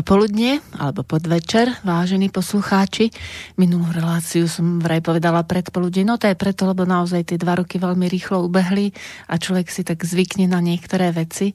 [0.00, 3.12] popoludne alebo podvečer, vážení poslucháči.
[3.60, 7.76] Minulú reláciu som vraj povedala predpoludne, no to je preto, lebo naozaj tie dva roky
[7.76, 8.96] veľmi rýchlo ubehli
[9.28, 11.52] a človek si tak zvykne na niektoré veci.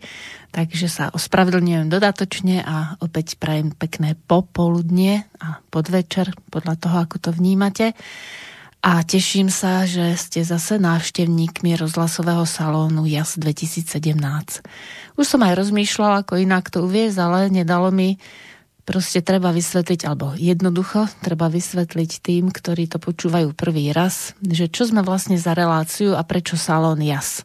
[0.54, 7.30] Takže sa ospravedlňujem dodatočne a opäť prajem pekné popoludne a podvečer, podľa toho, ako to
[7.34, 7.98] vnímate
[8.86, 14.14] a teším sa, že ste zase návštevníkmi rozhlasového salónu JAS 2017.
[15.18, 18.22] Už som aj rozmýšľala, ako inak to uviezť, ale nedalo mi
[18.86, 24.86] proste treba vysvetliť, alebo jednoducho treba vysvetliť tým, ktorí to počúvajú prvý raz, že čo
[24.86, 27.42] sme vlastne za reláciu a prečo salón JAS.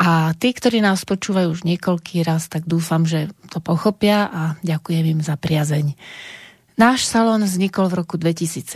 [0.00, 5.12] A tí, ktorí nás počúvajú už niekoľký raz, tak dúfam, že to pochopia a ďakujem
[5.12, 5.92] im za priazeň.
[6.78, 8.70] Náš salón vznikol v roku 2017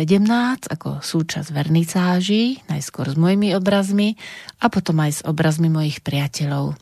[0.67, 4.19] ako súčasť vernicáží, najskôr s mojimi obrazmi
[4.59, 6.75] a potom aj s obrazmi mojich priateľov.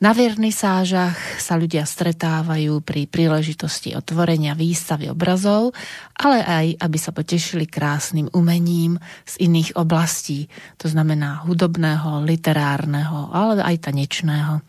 [0.00, 5.76] Na vernisážach sa ľudia stretávajú pri príležitosti otvorenia výstavy obrazov,
[6.16, 8.96] ale aj, aby sa potešili krásnym umením
[9.28, 10.48] z iných oblastí,
[10.80, 14.64] to znamená hudobného, literárneho, ale aj tanečného.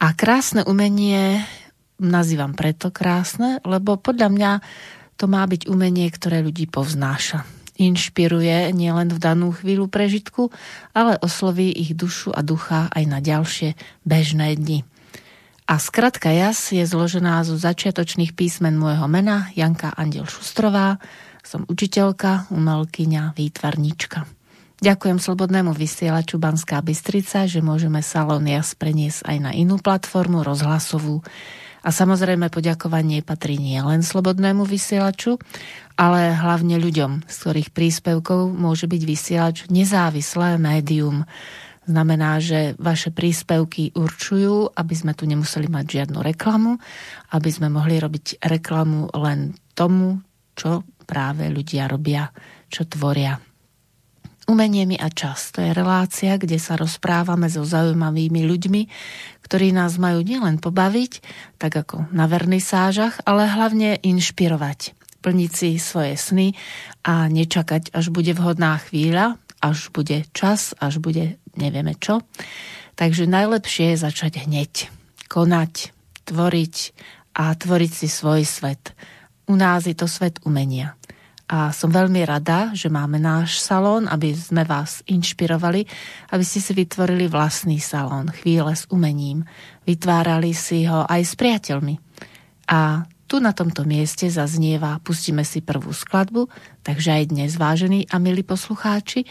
[0.00, 1.44] A krásne umenie
[2.00, 4.52] nazývam preto krásne, lebo podľa mňa
[5.18, 7.42] to má byť umenie, ktoré ľudí povznáša.
[7.78, 10.50] Inšpiruje nielen v danú chvíľu prežitku,
[10.94, 13.74] ale osloví ich dušu a ducha aj na ďalšie
[14.06, 14.86] bežné dni.
[15.68, 20.96] A skratka JAS je zložená zo začiatočných písmen môjho mena Janka Andel Šustrová.
[21.44, 24.24] Som učiteľka, umelkyňa, výtvarnička.
[24.78, 31.20] Ďakujem Slobodnému vysielaču Banská Bystrica, že môžeme Salón JAS preniesť aj na inú platformu rozhlasovú.
[31.86, 35.38] A samozrejme poďakovanie patrí nie len slobodnému vysielaču,
[35.98, 41.26] ale hlavne ľuďom, z ktorých príspevkov môže byť vysielač nezávislé médium.
[41.88, 46.76] Znamená, že vaše príspevky určujú, aby sme tu nemuseli mať žiadnu reklamu,
[47.32, 50.20] aby sme mohli robiť reklamu len tomu,
[50.52, 52.28] čo práve ľudia robia,
[52.68, 53.47] čo tvoria.
[54.48, 55.52] Umenie mi a čas.
[55.52, 58.82] To je relácia, kde sa rozprávame so zaujímavými ľuďmi,
[59.44, 61.20] ktorí nás majú nielen pobaviť,
[61.60, 66.56] tak ako na vernisážach, ale hlavne inšpirovať, plniť si svoje sny
[67.04, 72.24] a nečakať, až bude vhodná chvíľa, až bude čas, až bude nevieme čo.
[72.96, 74.88] Takže najlepšie je začať hneď.
[75.28, 75.92] Konať,
[76.24, 76.76] tvoriť
[77.36, 78.96] a tvoriť si svoj svet.
[79.44, 80.97] U nás je to svet umenia
[81.48, 85.88] a som veľmi rada, že máme náš salón, aby sme vás inšpirovali,
[86.28, 89.48] aby ste si vytvorili vlastný salón, chvíle s umením.
[89.88, 91.96] Vytvárali si ho aj s priateľmi.
[92.68, 96.52] A tu na tomto mieste zaznieva, pustíme si prvú skladbu,
[96.84, 99.24] takže aj dnes, vážení a milí poslucháči,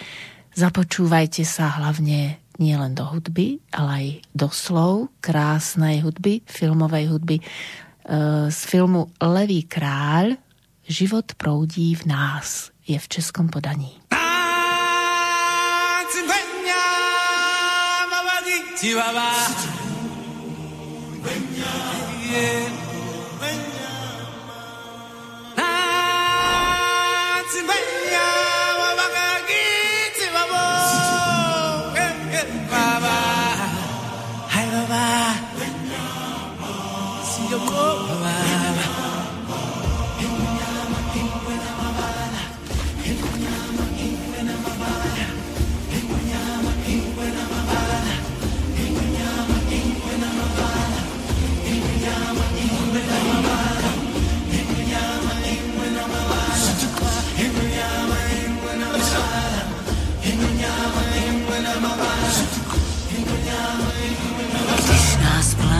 [0.57, 7.43] započúvajte sa hlavne nielen do hudby, ale aj do slov krásnej hudby, filmovej hudby e,
[8.49, 10.46] z filmu Levý kráľ
[10.87, 13.91] Život proudí v nás je v českom podaní.
[22.27, 22.86] Yeah.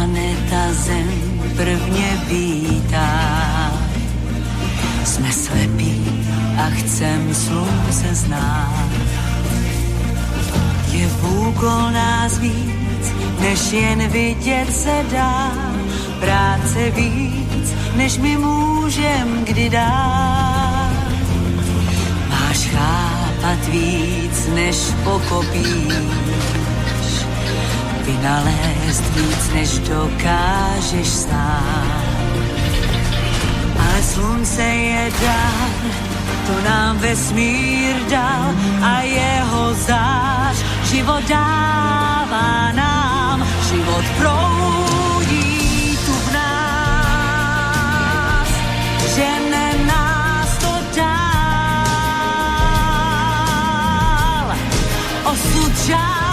[0.08, 3.72] Planeta Zem prvně vítá.
[5.06, 6.24] Jsme slepí
[6.58, 8.90] a chcem slunce znát.
[10.92, 15.52] Je úkol nás víc, než jen vidět se dá.
[16.20, 20.92] Práce víc, než my můžem kdy dát.
[22.30, 26.57] Máš chápat víc, než pochopíš
[28.08, 31.92] vynalézt víc, než dokážeš sám.
[33.80, 35.70] Ale slunce je dar,
[36.48, 48.48] to nám vesmír dal a jeho zář život dává nám, život proudí tu v nás,
[49.16, 51.08] žene nás to dál.
[55.24, 56.27] Osud žár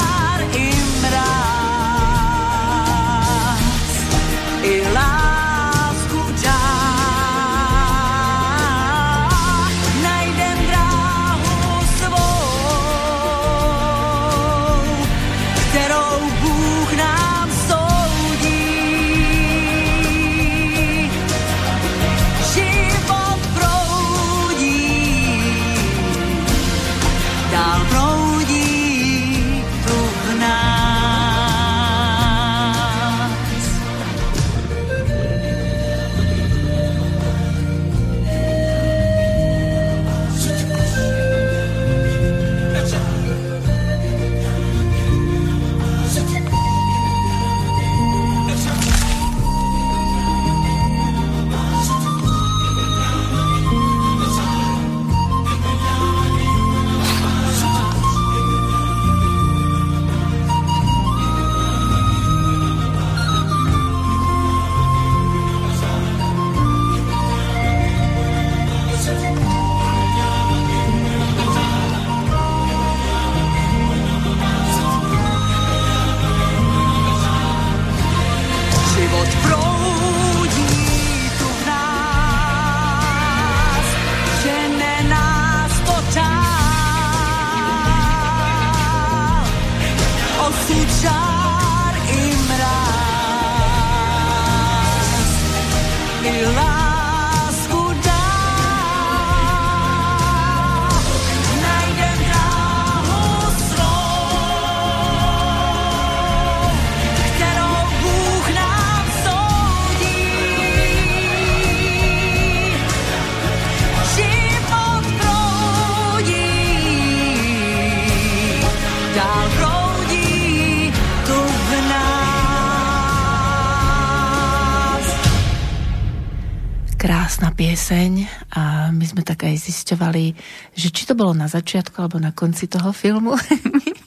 [127.34, 130.38] Krásna pieseň a my sme tak aj zisťovali,
[130.70, 133.34] že či to bolo na začiatku alebo na konci toho filmu.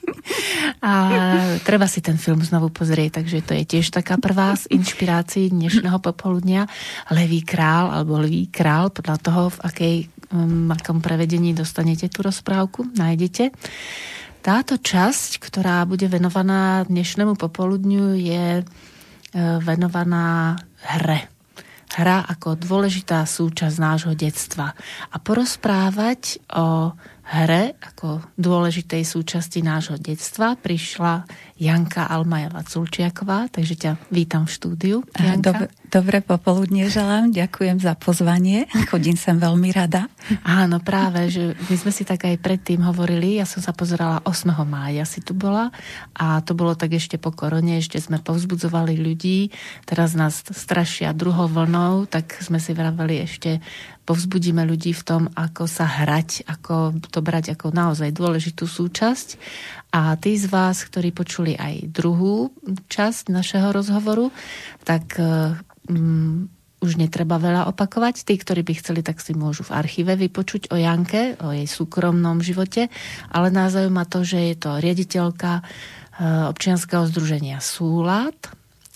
[0.79, 0.93] A
[1.59, 5.99] treba si ten film znovu pozrieť, takže to je tiež taká prvá z inšpirácií dnešného
[5.99, 6.71] popoludnia.
[7.11, 9.95] Levý král alebo Levý král, podľa toho, v akej,
[10.31, 13.51] um, akom prevedení dostanete tú rozprávku, nájdete.
[14.39, 18.65] Táto časť, ktorá bude venovaná dnešnému popoludňu, je e,
[19.59, 20.55] venovaná
[20.95, 21.36] hre.
[21.87, 24.75] Hra ako dôležitá súčasť nášho detstva.
[25.11, 26.91] A porozprávať o
[27.27, 31.27] hre ako dôležitej súčasti nášho detstva prišla
[31.59, 34.97] Janka Almajeva Culčiaková, takže ťa vítam v štúdiu.
[35.19, 35.41] Janka.
[35.43, 40.07] Dobre, dobre popoludne želám, ďakujem za pozvanie, chodím sem veľmi rada.
[40.47, 44.47] Áno, práve, že my sme si tak aj predtým hovorili, ja som sa pozerala 8.
[44.63, 45.73] mája si tu bola
[46.15, 49.51] a to bolo tak ešte po korone, ešte sme povzbudzovali ľudí,
[49.83, 53.59] teraz nás strašia druhou vlnou, tak sme si vraveli ešte
[54.07, 59.35] povzbudíme ľudí v tom, ako sa hrať, ako to brať ako naozaj dôležitú súčasť.
[59.91, 62.55] A tí z vás, ktorí počuli aj druhú
[62.87, 64.31] časť našeho rozhovoru,
[64.87, 66.47] tak um,
[66.79, 68.23] už netreba veľa opakovať.
[68.23, 72.39] Tí, ktorí by chceli, tak si môžu v archíve vypočuť o Janke, o jej súkromnom
[72.39, 72.87] živote,
[73.33, 75.61] ale nás zaujíma to, že je to riaditeľka e,
[76.53, 78.37] občianského združenia Súlad,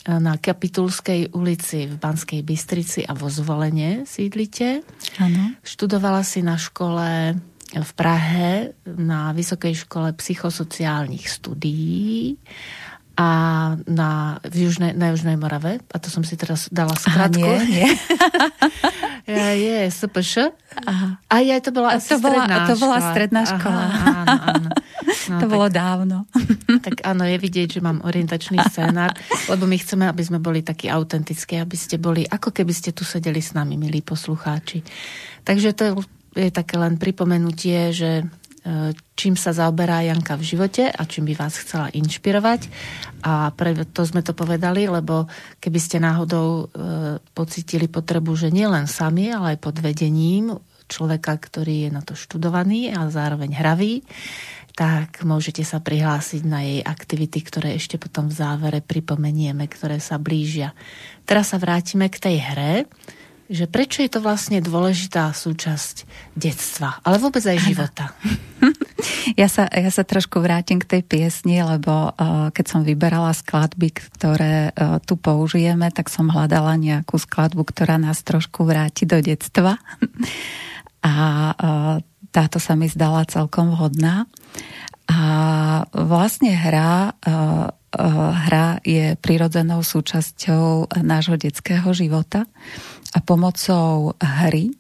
[0.08, 4.82] na Kapitulskej ulici v Banskej Bystrici a vo Zvolenie sídlite.
[5.22, 5.54] Ano.
[5.62, 7.38] Študovala si na škole
[7.72, 12.36] v Prahe na Vysokej škole psychosociálnych studií
[13.16, 13.30] a
[13.86, 15.80] na, v Južnej, na Južnej Morave.
[15.94, 17.44] A to som si teraz dala skratku.
[17.44, 17.86] Aha, nie,
[19.30, 19.56] nie.
[19.68, 20.52] je, SPŠ.
[20.88, 21.22] Aha.
[21.30, 23.84] A aj to bola a to bola, stredná to bola stredná škola.
[23.88, 24.70] Aha, áno, áno.
[25.30, 26.18] No, to tak, bolo dávno.
[26.82, 29.14] Tak áno, je vidieť, že mám orientačný scénar,
[29.52, 33.04] lebo my chceme, aby sme boli takí autentickí, aby ste boli, ako keby ste tu
[33.06, 34.82] sedeli s nami, milí poslucháči.
[35.46, 35.82] Takže to
[36.38, 41.34] je, také len pripomenutie, že e, čím sa zaoberá Janka v živote a čím by
[41.36, 42.72] vás chcela inšpirovať.
[43.28, 45.28] A preto sme to povedali, lebo
[45.60, 46.64] keby ste náhodou e,
[47.36, 50.56] pocitili potrebu, že nielen sami, ale aj pod vedením
[50.92, 54.04] človeka, ktorý je na to študovaný a zároveň hravý,
[54.82, 60.18] tak môžete sa prihlásiť na jej aktivity, ktoré ešte potom v závere pripomenieme, ktoré sa
[60.18, 60.74] blížia.
[61.30, 62.74] Teraz sa vrátime k tej hre,
[63.46, 68.10] že prečo je to vlastne dôležitá súčasť detstva, ale vôbec aj života.
[69.34, 73.90] Ja sa, ja sa trošku vrátim k tej piesni, lebo uh, keď som vyberala skladby,
[73.90, 79.82] ktoré uh, tu použijeme, tak som hľadala nejakú skladbu, ktorá nás trošku vráti do detstva.
[81.02, 81.14] A
[81.58, 81.98] uh,
[82.32, 84.26] táto sa mi zdala celkom vhodná.
[85.12, 85.22] A
[85.92, 87.38] vlastne hra, e, e,
[88.48, 92.48] hra je prirodzenou súčasťou nášho detského života
[93.12, 94.76] a pomocou hry e,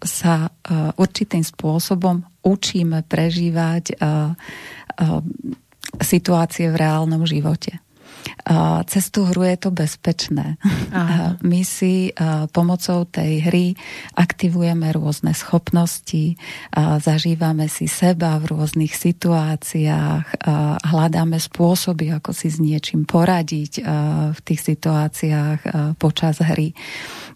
[0.00, 0.48] sa
[0.96, 4.00] určitým spôsobom učíme prežívať
[6.00, 7.80] situácie v reálnom živote.
[8.90, 10.58] Cez tú hru je to bezpečné.
[10.90, 11.38] Aha.
[11.44, 12.10] My si
[12.50, 13.66] pomocou tej hry
[14.18, 16.34] aktivujeme rôzne schopnosti,
[17.00, 20.46] zažívame si seba v rôznych situáciách,
[20.82, 23.72] hľadáme spôsoby, ako si s niečím poradiť
[24.34, 26.74] v tých situáciách počas hry.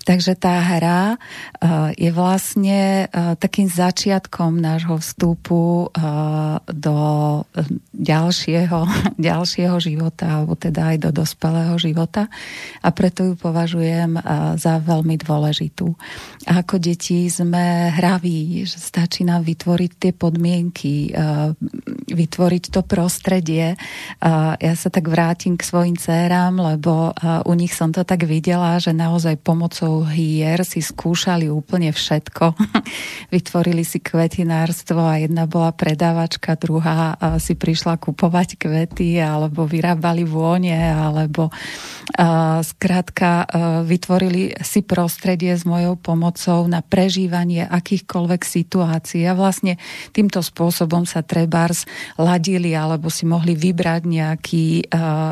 [0.04, 1.16] Takže tá hra
[1.96, 3.08] je vlastne
[3.40, 5.88] takým začiatkom nášho vstupu
[6.68, 6.96] do
[7.96, 8.80] ďalšieho,
[9.32, 12.28] ďalšieho života, alebo teda aj do dospelého života
[12.84, 14.20] a preto ju považujem
[14.60, 15.88] za veľmi dôležitú.
[16.52, 21.16] A ako deti sme hraví, že stačí nám vytvoriť tie podmienky,
[22.12, 23.72] vytvoriť to prostredie.
[24.60, 27.16] Ja sa tak vrátim k svojim dcerám, lebo
[27.48, 32.58] u nich som to tak videla, že naozaj pomocou hier si skúšali úplne všetko.
[33.34, 40.74] Vytvorili si kvetinárstvo a jedna bola predávačka, druhá si prišla kupovať kvety alebo vyrábali telefóne
[40.92, 41.50] alebo
[42.60, 43.46] skrátka uh,
[43.82, 49.80] vytvorili si prostredie s mojou pomocou na prežívanie akýchkoľvek situácií a vlastne
[50.12, 51.88] týmto spôsobom sa trebárs
[52.20, 54.66] ladili alebo si mohli vybrať nejaký,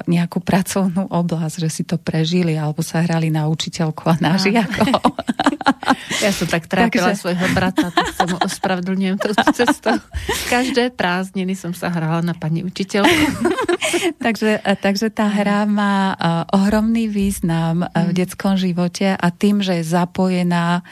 [0.09, 4.93] nejakú pracovnú oblasť, že si to prežili alebo sa hrali na učiteľku a na žiakov.
[6.23, 7.19] Ja som tak trápila Takže...
[7.19, 9.99] svojho brata, tak sa mu ospravedlňujem touto cestou.
[10.47, 13.51] Každé prázdniny som sa hrala na pani učiteľku.
[14.25, 16.15] takže, takže tá hra má
[16.55, 18.15] ohromný význam v mm.
[18.15, 20.87] detskom živote a tým, že je zapojená,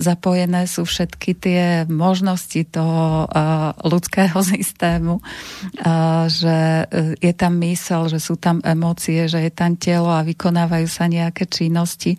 [0.00, 3.28] zapojené sú všetky tie možnosti toho
[3.84, 5.20] ľudského systému,
[6.28, 6.58] že
[6.88, 11.06] e, je tam mysel, že sú tam emócie, že je tam telo a vykonávajú sa
[11.06, 12.16] nejaké činnosti,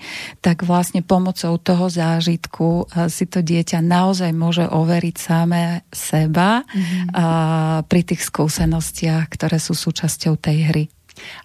[0.50, 7.86] tak vlastne pomocou toho zážitku si to dieťa naozaj môže overiť samé seba mm-hmm.
[7.86, 10.84] pri tých skúsenostiach, ktoré sú súčasťou tej hry.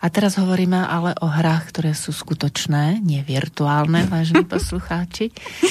[0.03, 5.31] A teraz hovoríme ale o hrách, ktoré sú skutočné, nie virtuálne, vážení poslucháči.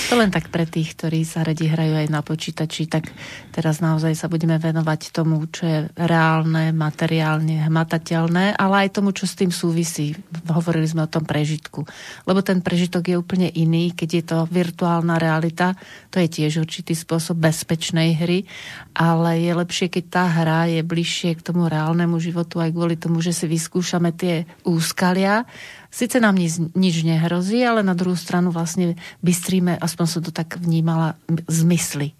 [0.10, 3.12] To len tak pre tých, ktorí sa radi hrajú aj na počítači, tak
[3.53, 9.29] teraz naozaj sa budeme venovať tomu, čo je reálne, materiálne, hmatateľné, ale aj tomu, čo
[9.29, 10.17] s tým súvisí.
[10.50, 11.86] Hovorili sme o tom prežitku.
[12.25, 15.75] Lebo ten prežitok je úplne iný, keď je to virtuálna realita,
[16.10, 18.45] to je tiež určitý spôsob bezpečnej hry,
[18.93, 23.19] ale je lepšie, keď tá hra je bližšie k tomu reálnemu životu aj kvôli tomu,
[23.19, 25.45] že si vyskúša skúšame tie úskalia.
[25.93, 30.57] Sice nám nič, nič nehrozí, ale na druhú stranu vlastne bystríme, aspoň som to tak
[30.57, 31.13] vnímala,
[31.45, 32.17] zmysly.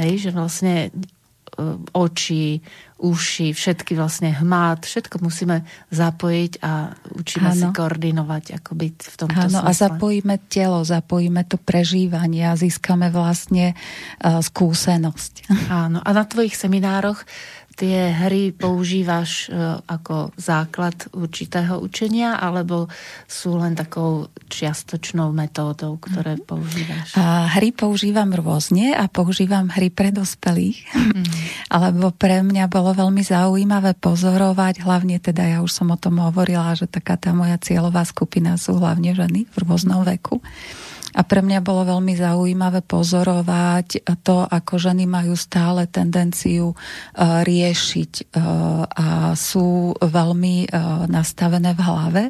[0.00, 0.90] Hej, že vlastne e,
[1.92, 2.64] oči,
[2.96, 7.60] uši, všetky vlastne hmát, všetko musíme zapojiť a učíme ano.
[7.60, 13.12] si koordinovať, ako byť v tomto Áno, a zapojíme telo, zapojíme to prežívanie a získame
[13.12, 15.52] vlastne uh, skúsenosť.
[15.68, 17.26] Áno, a na tvojich seminároch
[17.72, 22.86] tie hry používaš e, ako základ určitého učenia, alebo
[23.26, 26.44] sú len takou čiastočnou metódou, ktoré mm.
[26.44, 27.08] používaš?
[27.16, 31.26] A hry používam rôzne a používam hry pre dospelých, mm.
[31.76, 36.76] alebo pre mňa bolo veľmi zaujímavé pozorovať, hlavne teda ja už som o tom hovorila,
[36.76, 40.38] že taká tá moja cieľová skupina sú hlavne ženy v rôznom veku.
[41.12, 46.76] A pre mňa bolo veľmi zaujímavé pozorovať to, ako ženy majú stále tendenciu e,
[47.44, 48.24] riešiť e,
[48.88, 50.68] a sú veľmi e,
[51.12, 52.24] nastavené v hlave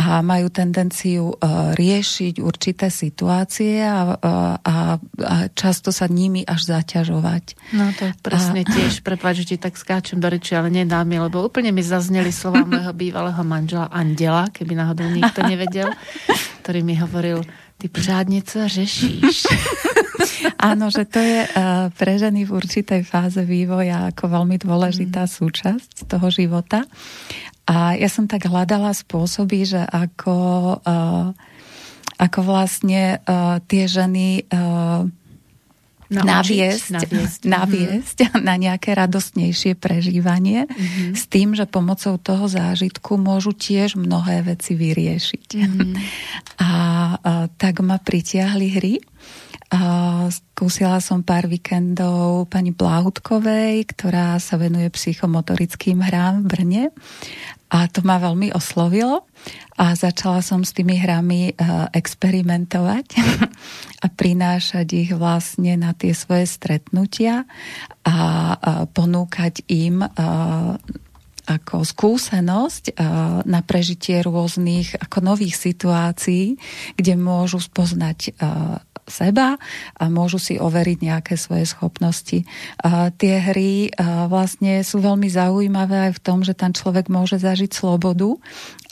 [0.00, 1.34] a majú tendenciu
[1.76, 7.58] riešiť určité situácie a, a, a často sa nimi až zaťažovať.
[7.76, 8.70] No to presne a...
[8.70, 12.32] tiež, prepáč, že ti tak skáčem do reči, ale nedá mi, lebo úplne mi zazneli
[12.32, 15.92] slova môjho bývalého manžela Andela, keby náhodou nikto nevedel,
[16.64, 17.44] ktorý mi hovoril,
[17.80, 19.42] ty pořád něco řešíš.
[20.60, 25.32] Áno, že to je uh, pre ženy v určitej fáze vývoja ako veľmi dôležitá mm.
[25.32, 26.84] súčasť toho života.
[27.64, 30.36] A ja som tak hľadala spôsoby, že ako,
[30.84, 31.32] uh,
[32.20, 34.44] ako vlastne uh, tie ženy
[36.10, 37.40] Naučiť, naviesť, naviesť.
[37.46, 38.42] naviesť mm-hmm.
[38.42, 41.14] na nejaké radostnejšie prežívanie mm-hmm.
[41.14, 45.48] s tým, že pomocou toho zážitku môžu tiež mnohé veci vyriešiť.
[45.54, 45.92] Mm-hmm.
[46.60, 46.70] A,
[47.16, 48.94] a tak ma pritiahli hry.
[49.70, 56.84] A skúsila som pár víkendov pani Blahutkovej, ktorá sa venuje psychomotorickým hrám v Brne.
[57.70, 59.30] A to ma veľmi oslovilo.
[59.78, 63.06] A začala som s tými hrami uh, experimentovať
[64.04, 67.46] a prinášať ich vlastne na tie svoje stretnutia
[68.02, 68.16] a
[68.90, 70.74] ponúkať im uh,
[71.50, 72.94] ako skúsenosť
[73.42, 76.54] na prežitie rôznych ako nových situácií,
[76.94, 78.38] kde môžu spoznať
[79.10, 79.58] seba
[79.98, 82.46] a môžu si overiť nejaké svoje schopnosti.
[82.80, 83.90] A tie hry
[84.30, 88.38] vlastne sú veľmi zaujímavé aj v tom, že tam človek môže zažiť slobodu,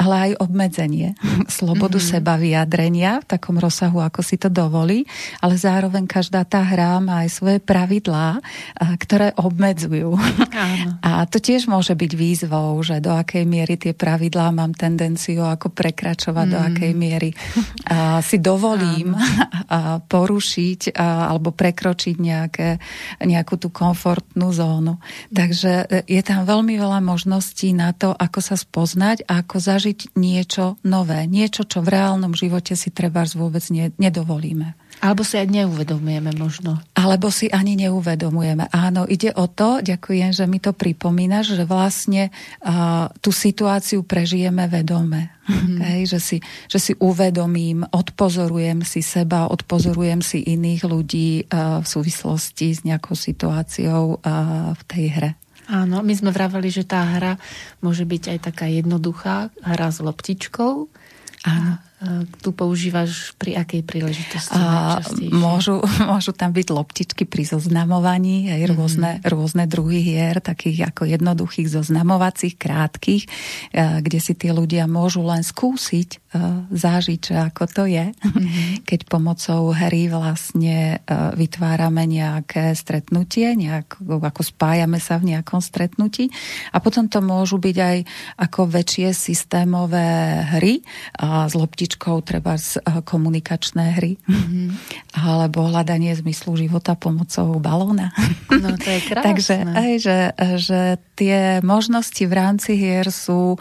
[0.02, 1.14] ale aj obmedzenie.
[1.48, 2.12] Slobodu mm-hmm.
[2.18, 5.06] seba vyjadrenia v takom rozsahu, ako si to dovolí,
[5.38, 8.42] ale zároveň každá tá hra má aj svoje pravidlá,
[8.98, 10.18] ktoré obmedzujú.
[10.52, 10.98] Áno.
[11.06, 12.12] A to tiež môže byť
[12.48, 16.52] výzvou, že do akej miery tie pravidlá mám tendenciu ako prekračovať, mm.
[16.56, 17.30] do akej miery
[17.84, 19.12] a si dovolím
[19.76, 22.80] a porušiť a, alebo prekročiť nejaké,
[23.20, 24.96] nejakú tú komfortnú zónu.
[25.28, 30.16] Takže e, je tam veľmi veľa možností na to, ako sa spoznať a ako zažiť
[30.16, 31.28] niečo nové.
[31.28, 34.72] Niečo, čo v reálnom živote si treba vôbec ne, nedovolíme.
[34.98, 36.82] Alebo si aj neuvedomujeme možno.
[36.98, 38.66] Alebo si ani neuvedomujeme.
[38.74, 42.34] Áno, ide o to, ďakujem, že mi to pripomínaš, že vlastne
[42.66, 45.30] uh, tú situáciu prežijeme vedome.
[45.46, 45.78] Mm-hmm.
[45.94, 46.36] Hej, že, si,
[46.66, 53.14] že si uvedomím, odpozorujem si seba, odpozorujem si iných ľudí uh, v súvislosti s nejakou
[53.14, 55.30] situáciou uh, v tej hre.
[55.68, 57.36] Áno, my sme vraveli, že tá hra
[57.84, 60.88] môže byť aj taká jednoduchá, hra s loptičkou,
[61.46, 61.78] Áno.
[62.38, 65.02] Tu používaš pri akej príležitosti a,
[65.34, 69.30] môžu, môžu tam byť loptičky pri zoznamovaní, aj rôzne, mm-hmm.
[69.34, 73.28] rôzne druhy hier, takých ako jednoduchých zoznamovacích, krátkých, e,
[73.98, 76.27] kde si tí ľudia môžu len skúsiť
[76.68, 78.84] zážiť, že ako to je, mm-hmm.
[78.84, 86.28] keď pomocou hry vlastne e, vytvárame nejaké stretnutie, nejak, ako spájame sa v nejakom stretnutí
[86.76, 87.98] a potom to môžu byť aj
[88.44, 90.84] ako väčšie systémové hry
[91.16, 94.66] a s kartičkou, treba z eh, komunikačné hry, mm-hmm.
[95.30, 98.10] alebo hľadanie zmyslu života pomocou balóna.
[98.58, 99.22] No to je krásne.
[99.22, 100.18] Takže aj, že,
[100.58, 100.80] že
[101.14, 103.54] tie možnosti v rámci hier sú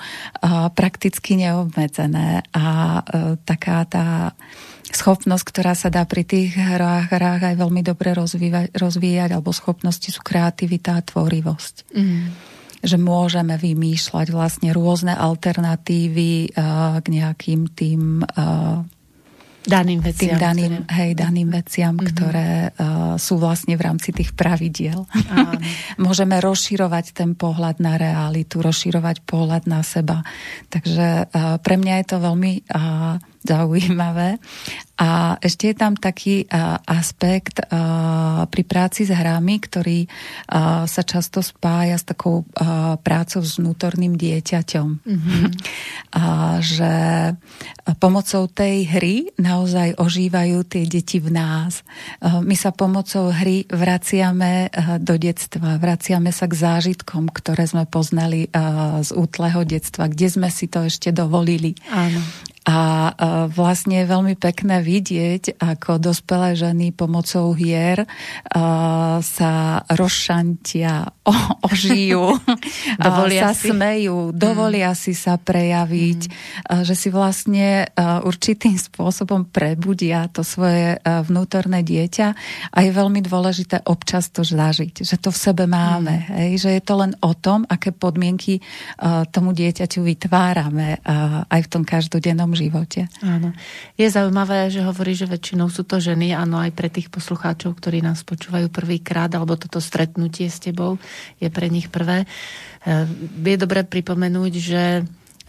[0.74, 2.66] prakticky neobmedzené a
[3.00, 4.34] uh, taká tá
[4.90, 10.10] schopnosť, ktorá sa dá pri tých hrách, hrách aj veľmi dobre rozvíjať, rozvíjať alebo schopnosti
[10.10, 11.76] sú kreativita a tvorivosť.
[11.94, 18.86] Mm že môžeme vymýšľať vlastne rôzne alternatívy uh, k nejakým tým uh,
[19.68, 20.34] daným veciam.
[20.34, 20.96] Tým daným, ktoré...
[20.96, 22.10] hej, daným veciam, mm-hmm.
[22.16, 25.04] ktoré uh, sú vlastne v rámci tých pravidiel.
[26.08, 30.24] Môžeme rozširovať ten pohľad na realitu, rozširovať pohľad na seba.
[30.72, 34.38] Takže uh, pre mňa je to veľmi uh, zaujímavé.
[34.98, 41.06] A ešte je tam taký uh, aspekt uh, pri práci s hrami, ktorý uh, sa
[41.06, 42.50] často spája s takou
[43.06, 44.90] prácou s vnútorným dieťaťom.
[45.18, 45.50] Mm-hmm.
[46.14, 46.94] Uh, že
[47.98, 51.82] pomocou tej hry naozaj ožívajú tie deti v nás.
[52.22, 54.70] My sa pomocou hry vraciame
[55.00, 58.52] do detstva, vraciame sa k zážitkom, ktoré sme poznali
[59.02, 61.74] z útleho detstva, kde sme si to ešte dovolili.
[61.90, 62.20] Áno.
[62.68, 63.16] A
[63.48, 68.04] vlastne je veľmi pekné vidieť, ako dospelé ženy pomocou hier
[69.24, 69.54] sa
[69.88, 71.08] rozšantia,
[71.64, 72.36] ožijú,
[73.08, 73.72] dovolia sa si.
[73.72, 75.00] smejú, dovolia mm.
[75.00, 76.84] si sa prejaviť, mm.
[76.84, 77.88] že si vlastne
[78.28, 82.28] určitým spôsobom prebudia to svoje vnútorné dieťa
[82.76, 86.36] a je veľmi dôležité občas to zažiť, že to v sebe máme, mm.
[86.36, 88.60] hej, že je to len o tom, aké podmienky
[89.32, 91.00] tomu dieťaťu vytvárame
[91.48, 93.06] aj v tom každodennom živote.
[93.22, 93.54] Áno.
[93.94, 98.02] Je zaujímavé, že hovorí, že väčšinou sú to ženy, áno, aj pre tých poslucháčov, ktorí
[98.02, 100.98] nás počúvajú prvýkrát, alebo toto stretnutie s tebou
[101.38, 102.26] je pre nich prvé.
[102.26, 102.28] E,
[103.46, 104.84] je dobré pripomenúť, že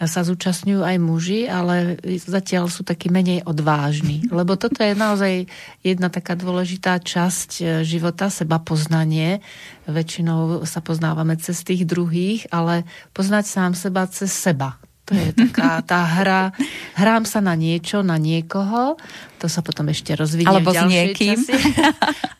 [0.07, 4.23] sa zúčastňujú aj muži, ale zatiaľ sú takí menej odvážni.
[4.31, 5.51] Lebo toto je naozaj
[5.83, 9.43] jedna taká dôležitá časť e, života, seba poznanie.
[9.91, 14.79] Väčšinou sa poznávame cez tých druhých, ale poznať sám seba cez seba.
[15.09, 16.53] To je taká tá hra.
[17.01, 19.01] Hrám sa na niečo, na niekoho,
[19.41, 21.39] to sa potom ešte rozvinie Alebo v s niekým.
[21.41, 21.57] Časy.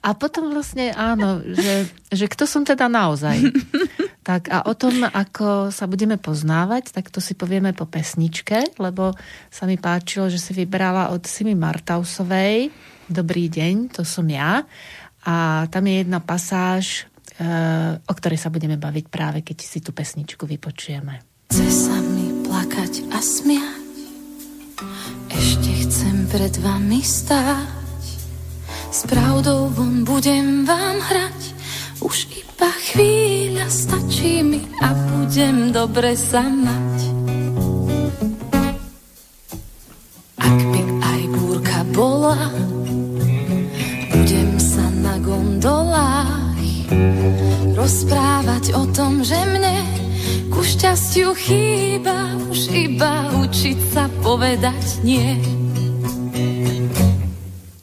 [0.07, 3.41] A potom vlastne áno, že, že kto som teda naozaj.
[4.29, 9.17] Tak a o tom, ako sa budeme poznávať, tak to si povieme po pesničke, lebo
[9.49, 12.69] sa mi páčilo, že si vybrala od Simi Martausovej
[13.09, 14.69] Dobrý deň, to som ja.
[15.25, 17.09] A tam je jedna pasáž,
[17.41, 21.25] eh, o ktorej sa budeme baviť práve, keď si tú pesničku vypočujeme.
[21.49, 21.98] Chce sa mi
[22.59, 23.87] plakať a smiať.
[25.31, 28.03] Ešte chcem pred vami stáť.
[28.91, 31.55] S pravdou von budem vám hrať.
[32.03, 36.99] Už iba chvíľa stačí mi a budem dobre sa mať.
[40.43, 42.43] Ak by aj búrka bola,
[44.11, 46.91] budem sa na gondolách
[47.79, 50.08] rozprávať o tom, že mne
[50.53, 55.39] ku šťastiu chýba už iba učiť sa povedať nie.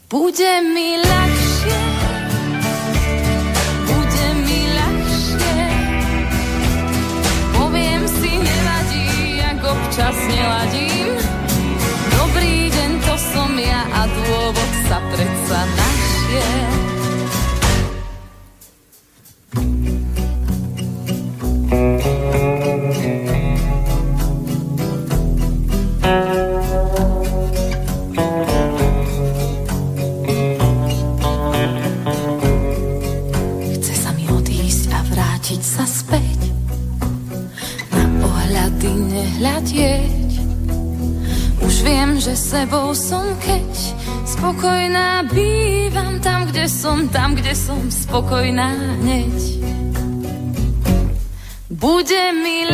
[0.06, 1.82] Bude mi ľahšie,
[3.90, 5.60] bude mi ľahšie,
[7.58, 9.08] poviem si nevadí,
[9.44, 11.20] ak občas neladím.
[12.16, 16.75] Dobrý deň, to som ja a dôvod sa predsa našiel.
[47.46, 49.62] Kde som spokojná hneď.
[51.70, 52.66] Bude mi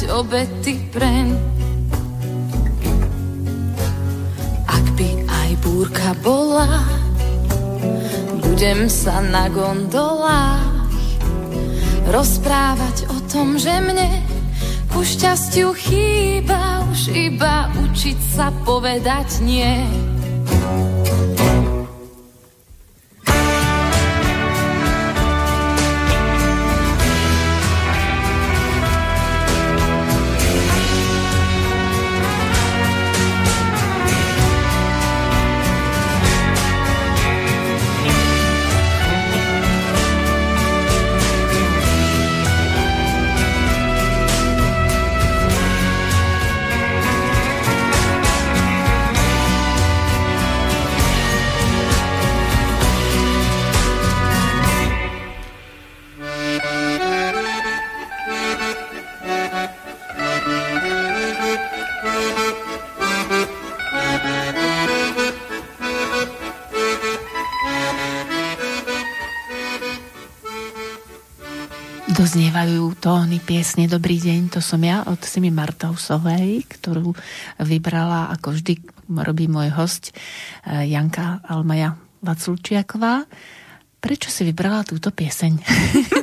[0.00, 1.28] robievať obety preň.
[4.64, 6.84] Ak by aj búrka bola,
[8.40, 10.88] budem sa na gondolách
[12.08, 14.24] rozprávať o tom, že mne
[14.90, 19.84] ku šťastiu chýba už iba učiť sa povedať nie.
[72.30, 77.10] Doznievajú tóny piesne Dobrý deň, to som ja od Simi Martausovej, ktorú
[77.58, 78.78] vybrala, ako vždy
[79.26, 83.26] robí môj host eh, Janka Almaja Vaculčiaková.
[83.98, 85.52] Prečo si vybrala túto pieseň?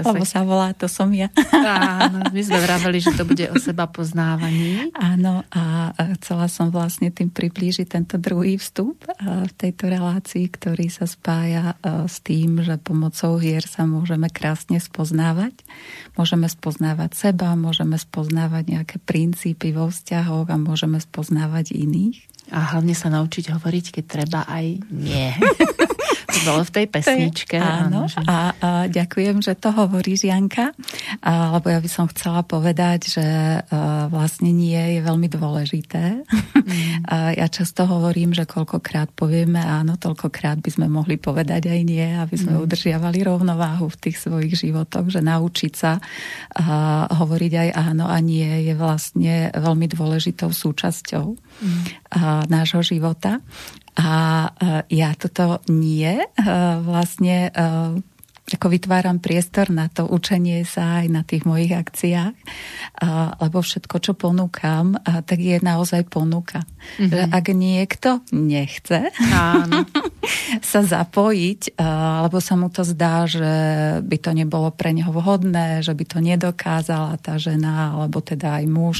[0.00, 1.30] Lebo sa volá To som ja.
[1.52, 4.90] Áno, my sme vraveli, že to bude o seba poznávaní.
[4.94, 11.06] Áno, a chcela som vlastne tým priblížiť tento druhý vstup v tejto relácii, ktorý sa
[11.06, 15.54] spája s tým, že pomocou hier sa môžeme krásne spoznávať.
[16.18, 22.34] Môžeme spoznávať seba, môžeme spoznávať nejaké princípy vo vzťahoch a môžeme spoznávať iných.
[22.52, 25.28] A hlavne sa naučiť hovoriť, keď treba aj nie.
[26.34, 27.56] to bolo v tej pesničke.
[27.56, 28.18] áno, áno že...
[28.26, 30.74] a, a ďakujem, že to hovoríš, Janka,
[31.22, 33.26] a, lebo ja by som chcela povedať, že
[33.62, 36.26] a, vlastne nie je veľmi dôležité.
[36.26, 37.06] Mm.
[37.14, 42.04] A, ja často hovorím, že koľkokrát povieme áno, toľkokrát by sme mohli povedať aj nie,
[42.04, 42.62] aby sme mm.
[42.64, 48.64] udržiavali rovnováhu v tých svojich životoch, že naučiť sa a, hovoriť aj áno a nie
[48.64, 51.82] je vlastne veľmi dôležitou súčasťou mm.
[52.16, 53.44] a, nášho života.
[53.94, 56.26] A e, ja toto nie e,
[56.82, 57.64] vlastne e,
[58.44, 62.36] ako vytváram priestor na to učenie sa aj na tých mojich akciách,
[63.40, 66.60] lebo všetko, čo ponúkam, tak je naozaj ponuka.
[67.00, 67.08] Mm-hmm.
[67.08, 69.88] Že ak niekto nechce Áno.
[70.60, 71.80] sa zapojiť,
[72.20, 73.48] lebo sa mu to zdá, že
[74.04, 78.64] by to nebolo pre neho vhodné, že by to nedokázala tá žena, alebo teda aj
[78.68, 78.96] muž,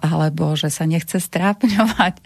[0.00, 2.24] alebo že sa nechce strápňovať,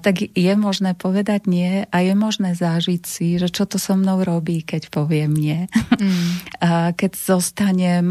[0.00, 4.24] tak je možné povedať nie a je možné zážiť si, že čo to so mnou
[4.24, 5.66] robí, keď poviem nie.
[5.98, 6.28] Mm.
[7.00, 8.10] Keď zostanem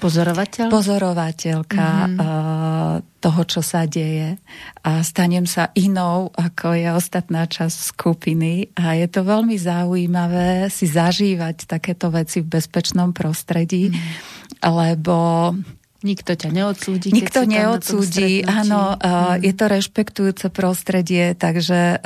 [0.00, 0.68] Pozorovateľ?
[0.68, 3.20] pozorovateľka mm-hmm.
[3.22, 4.38] toho, čo sa deje
[4.86, 10.86] a stanem sa inou, ako je ostatná časť skupiny a je to veľmi zaujímavé si
[10.86, 14.00] zažívať takéto veci v bezpečnom prostredí, mm.
[14.66, 15.52] lebo
[16.06, 17.08] Nikto ťa neodsúdi.
[17.10, 19.42] Nikto neodsúdi, áno, mm.
[19.42, 21.98] je to rešpektujúce prostredie, takže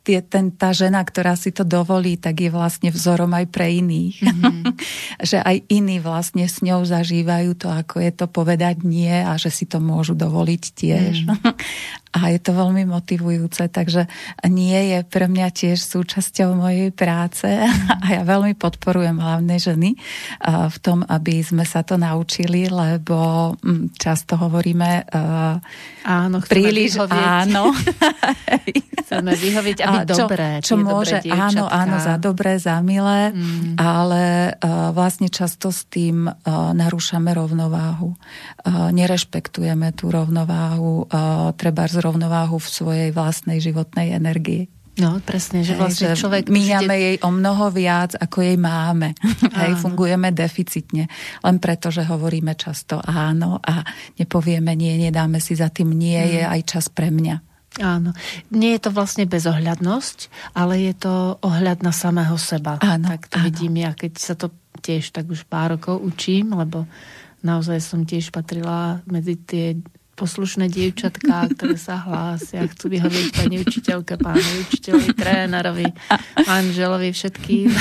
[0.00, 4.16] tie, ten, tá žena, ktorá si to dovolí, tak je vlastne vzorom aj pre iných.
[4.24, 4.62] Mm.
[5.30, 9.52] že aj iní vlastne s ňou zažívajú to, ako je to povedať nie a že
[9.52, 11.14] si to môžu dovoliť tiež.
[11.28, 11.36] Mm.
[12.10, 14.10] a je to veľmi motivujúce, takže
[14.50, 17.46] nie je pre mňa tiež súčasťou mojej práce
[18.04, 19.94] a ja veľmi podporujem hlavné ženy
[20.44, 25.06] v tom, aby sme sa to naučili, lebo mm, často hovoríme
[26.02, 27.26] áno, príliš vyhovieť.
[27.46, 27.70] áno.
[29.10, 30.48] chceme vyhovieť, aby a čo, dobré.
[30.62, 33.74] Čo môže, áno, áno, za dobré, za milé, mm.
[33.74, 34.54] ale
[34.94, 38.14] vlastne často s tým narúšame rovnováhu.
[38.70, 41.10] Nerešpektujeme tú rovnováhu,
[41.58, 44.66] treba rovnováhu v svojej vlastnej životnej energii.
[45.00, 46.52] No, presne, že vlastne že človek...
[46.52, 49.16] Míňame jej o mnoho viac, ako jej máme.
[49.60, 51.08] Hej, fungujeme deficitne.
[51.40, 53.80] Len preto, že hovoríme často áno a
[54.20, 56.30] nepovieme nie, nedáme si za tým nie, mm.
[56.36, 57.36] je aj čas pre mňa.
[57.78, 58.10] Áno.
[58.50, 60.18] Nie je to vlastne bezohľadnosť,
[60.58, 62.82] ale je to ohľad na samého seba.
[62.82, 63.46] Áno, tak to áno.
[63.46, 64.50] vidím ja, keď sa to
[64.82, 66.90] tiež tak už pár rokov učím, lebo
[67.46, 69.78] naozaj som tiež patrila medzi tie
[70.20, 75.88] poslušné dievčatká, ktoré sa hlásia, chcú vyhovieť pani učiteľke, pánovi učiteľovi, trénerovi,
[76.44, 77.72] manželovi, všetkým.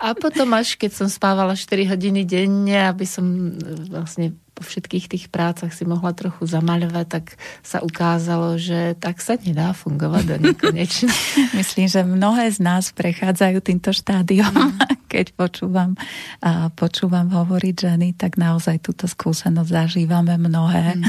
[0.00, 3.54] A potom až keď som spávala 4 hodiny denne, aby som
[3.92, 7.24] vlastne po všetkých tých prácach si mohla trochu zamaľovať, tak
[7.64, 11.12] sa ukázalo, že tak sa nedá fungovať do nekonečna.
[11.58, 14.52] Myslím, že mnohé z nás prechádzajú týmto štádiom.
[14.52, 14.76] Mm.
[15.12, 15.92] Keď počúvam,
[16.40, 21.00] a počúvam hovoriť ženy, tak naozaj túto skúsenosť zažívame mnohé.
[21.00, 21.04] Mm.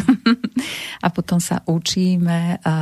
[1.06, 2.74] a potom sa učíme a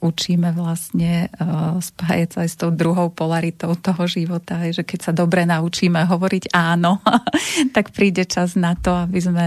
[0.00, 1.32] učíme vlastne
[1.80, 6.54] spájať sa aj s tou druhou polaritou toho života, že keď sa dobre naučíme hovoriť
[6.54, 7.02] áno,
[7.76, 9.46] tak príde čas na to, aby sme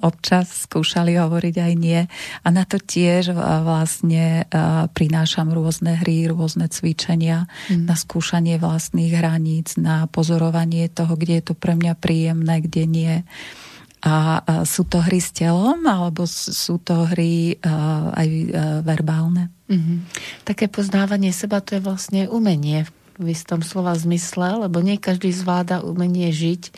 [0.00, 2.00] občas skúšali hovoriť aj nie.
[2.42, 4.48] A na to tiež vlastne
[4.94, 7.84] prinášam rôzne hry, rôzne cvičenia mm.
[7.84, 13.14] na skúšanie vlastných hraníc, na pozorovanie toho, kde je to pre mňa príjemné, kde nie.
[14.06, 17.58] A sú to hry s telom, alebo sú to hry
[18.14, 18.28] aj
[18.86, 19.50] verbálne?
[19.66, 19.98] Mm-hmm.
[20.46, 22.86] Také poznávanie seba to je vlastne umenie
[23.18, 26.70] v istom slova zmysle, lebo nie každý zvláda umenie žiť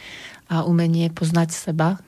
[0.48, 2.00] a umenie poznať seba.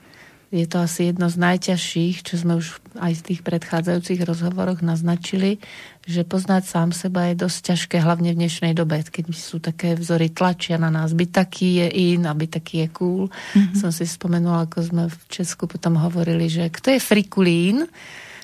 [0.50, 5.62] Je to asi jedno z najťažších, čo sme už aj v tých predchádzajúcich rozhovoroch naznačili,
[6.10, 10.34] že poznať sám seba je dosť ťažké, hlavne v dnešnej dobe, keď sú také vzory
[10.34, 11.14] tlačia na nás.
[11.14, 13.30] Byť taký je in a byť taký je cool.
[13.30, 13.78] Mm-hmm.
[13.78, 17.86] Som si spomenula, ako sme v Česku potom hovorili, že kto je frikulín,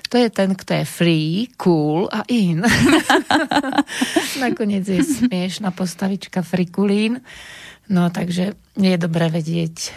[0.07, 2.63] to je ten, kto je free, cool a in.
[4.43, 7.19] Nakoniec je smiešná postavička frikulín.
[7.91, 9.91] No takže je dobré vedieť, eh,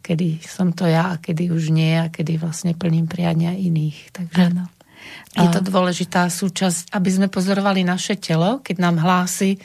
[0.00, 4.10] kedy som to ja a kedy už nie a kedy vlastne plním priania iných.
[4.16, 4.64] Takže ano.
[5.36, 9.60] je to dôležitá súčasť, aby sme pozorovali naše telo, keď nám hlási,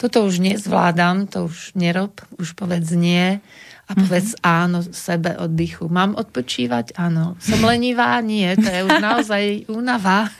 [0.00, 3.44] toto už nezvládam, to už nerob, už povedz nie
[3.90, 4.46] a povedz mm-hmm.
[4.62, 5.90] áno sebe oddychu.
[5.90, 6.94] Mám odpočívať?
[6.94, 7.34] Áno.
[7.42, 8.22] Som lenivá?
[8.22, 8.54] Nie.
[8.54, 10.30] To je už naozaj únava.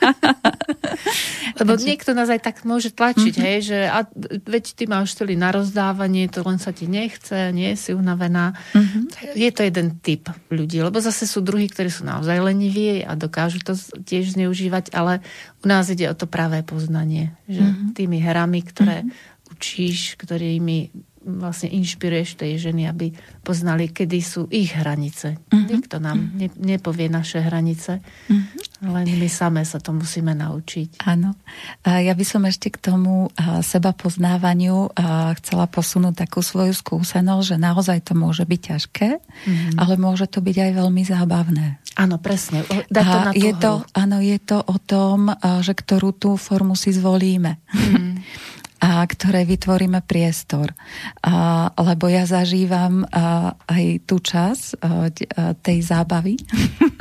[1.59, 1.83] Lebo Takže...
[1.83, 3.49] niekto nás aj tak môže tlačiť, mm-hmm.
[3.51, 4.07] hej, že a,
[4.47, 8.55] veď ty máš celý na rozdávanie, to len sa ti nechce, nie si unavená.
[8.71, 9.35] Mm-hmm.
[9.35, 13.59] Je to jeden typ ľudí, lebo zase sú druhí, ktorí sú naozaj leniví a dokážu
[13.59, 13.75] to
[14.07, 15.19] tiež zneužívať, ale
[15.61, 17.93] u nás ide o to práve poznanie, že mm-hmm.
[17.99, 19.30] tými hrami, ktoré mm-hmm.
[19.61, 20.89] Učíš, ktorými
[21.21, 23.13] vlastne inšpiruješ tej ženy, aby
[23.45, 25.37] poznali, kedy sú ich hranice.
[25.37, 25.69] Uh-huh.
[25.69, 26.33] Nikto nám uh-huh.
[26.33, 28.89] ne, nepovie naše hranice, uh-huh.
[28.89, 31.05] len my same sa to musíme naučiť.
[31.05, 31.37] Áno.
[31.85, 33.29] Ja by som ešte k tomu
[33.61, 34.89] seba poznávaniu
[35.37, 39.77] chcela posunúť takú svoju skúsenosť, že naozaj to môže byť ťažké, uh-huh.
[39.77, 41.77] ale môže to byť aj veľmi zábavné.
[42.01, 42.65] Áno, presne.
[42.89, 45.29] Dá to na je to, áno, je to o tom,
[45.61, 47.61] že ktorú tú formu si zvolíme.
[47.69, 48.17] Uh-huh
[48.81, 50.73] a ktoré vytvoríme priestor.
[51.21, 55.13] A, lebo ja zažívam a, aj tú čas a,
[55.61, 56.41] tej zábavy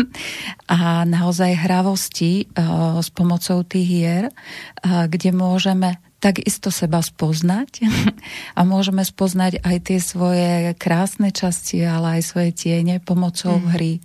[0.77, 7.89] a naozaj hravosti a, s pomocou tých hier, a, kde môžeme takisto seba spoznať
[8.59, 13.67] a môžeme spoznať aj tie svoje krásne časti, ale aj svoje tiene pomocou mm.
[13.73, 14.05] hry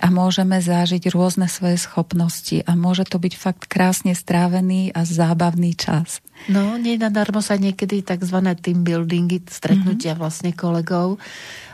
[0.00, 5.76] a môžeme zážiť rôzne svoje schopnosti a môže to byť fakt krásne strávený a zábavný
[5.76, 6.24] čas.
[6.48, 8.38] No, nenadarmo sa niekedy tzv.
[8.62, 10.22] team buildingy, stretnutia mm-hmm.
[10.22, 11.20] vlastne kolegov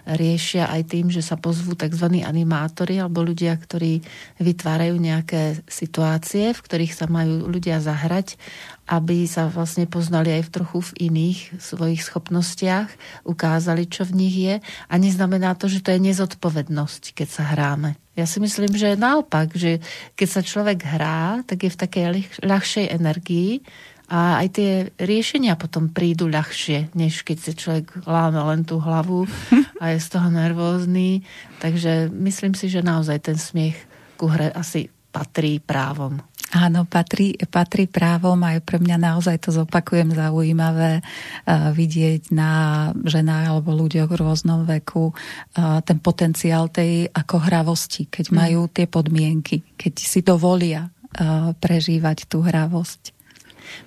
[0.07, 2.23] riešia aj tým, že sa pozvú tzv.
[2.23, 4.07] animátori alebo ľudia, ktorí
[4.39, 8.39] vytvárajú nejaké situácie, v ktorých sa majú ľudia zahrať
[8.87, 12.87] aby sa vlastne poznali aj v trochu v iných svojich schopnostiach,
[13.27, 14.55] ukázali, čo v nich je.
[14.63, 17.99] A neznamená to, že to je nezodpovednosť, keď sa hráme.
[18.15, 19.83] Ja si myslím, že naopak, že
[20.15, 22.05] keď sa človek hrá, tak je v takej
[22.47, 23.67] ľahšej energii
[24.07, 24.71] a aj tie
[25.03, 29.27] riešenia potom prídu ľahšie, než keď sa človek láme len tú hlavu
[29.83, 31.27] a je z toho nervózny.
[31.59, 33.75] Takže myslím si, že naozaj ten smiech
[34.15, 36.23] ku hre asi patrí právom.
[36.55, 42.51] Áno, patrí, patrí právom a je pre mňa naozaj to zopakujem zaujímavé uh, vidieť na
[42.95, 48.35] ženách alebo ľuďoch v rôznom veku uh, ten potenciál tej ako hravosti, keď mm.
[48.39, 53.16] majú tie podmienky, keď si dovolia uh, prežívať tú hravosť.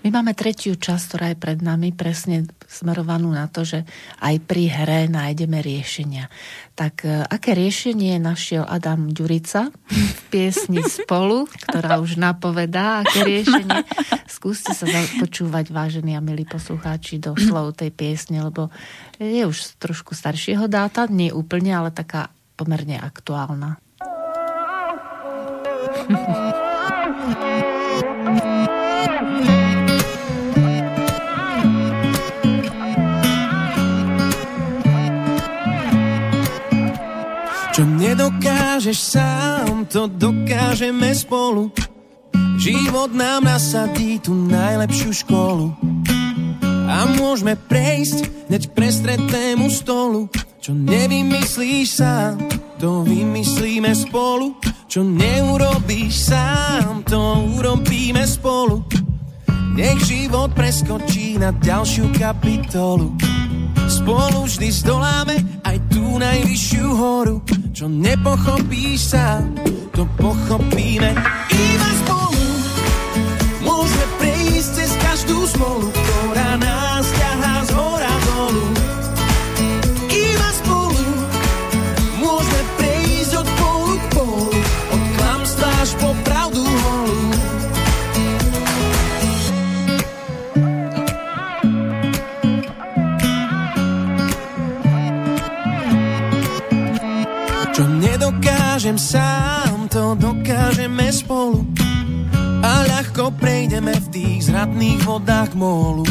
[0.03, 3.83] My máme tretiu časť, ktorá je pred nami, presne smerovanú na to, že
[4.21, 6.29] aj pri hre nájdeme riešenia.
[6.77, 13.83] Tak e, aké riešenie našiel Adam Ďurica v piesni Spolu, ktorá už napovedá, aké riešenie.
[14.29, 14.85] Skúste sa
[15.19, 18.71] počúvať, vážení a milí poslucháči, do slov tej piesne, lebo
[19.17, 23.81] je už trošku staršieho dáta, nie úplne, ale taká pomerne aktuálna.
[37.79, 41.71] čo nedokáže nedokážeš sám, to dokážeme spolu.
[42.59, 45.71] Život nám nasadí tú najlepšiu školu.
[46.91, 50.27] A môžeme prejsť hneď k prestretému stolu.
[50.59, 52.51] Čo nevymyslíš sám,
[52.83, 54.59] to vymyslíme spolu.
[54.91, 58.83] Čo neurobíš sám, to urobíme spolu.
[59.79, 63.15] Nech život preskočí na ďalšiu kapitolu.
[63.87, 65.58] Spolu vždy zdoláme
[65.89, 67.35] tú najvyššiu horu.
[67.73, 69.57] Čo nepochopíš sám,
[69.93, 71.11] to pochopíme
[71.51, 71.98] iba
[98.99, 101.63] sám, to dokážeme spolu
[102.59, 106.03] a ľahko prejdeme v tých zradných vodách mólu.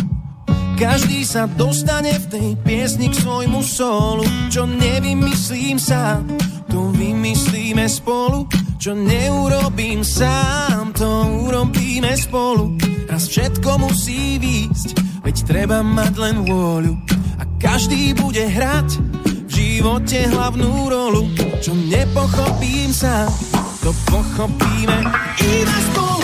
[0.81, 6.25] Každý sa dostane v tej piesni k svojmu solu, čo nevymyslím sa,
[6.73, 8.49] to vymyslíme spolu,
[8.81, 12.73] čo neurobím sám, to urobíme spolu.
[13.05, 14.89] Raz všetko musí výjsť,
[15.29, 16.95] veď treba mať len vôľu
[17.37, 19.08] a každý bude hrať
[19.59, 21.27] živote hlavnú rolu,
[21.59, 23.27] čo nepochopím sa,
[23.83, 25.03] to pochopíme
[25.43, 26.18] iba spolu.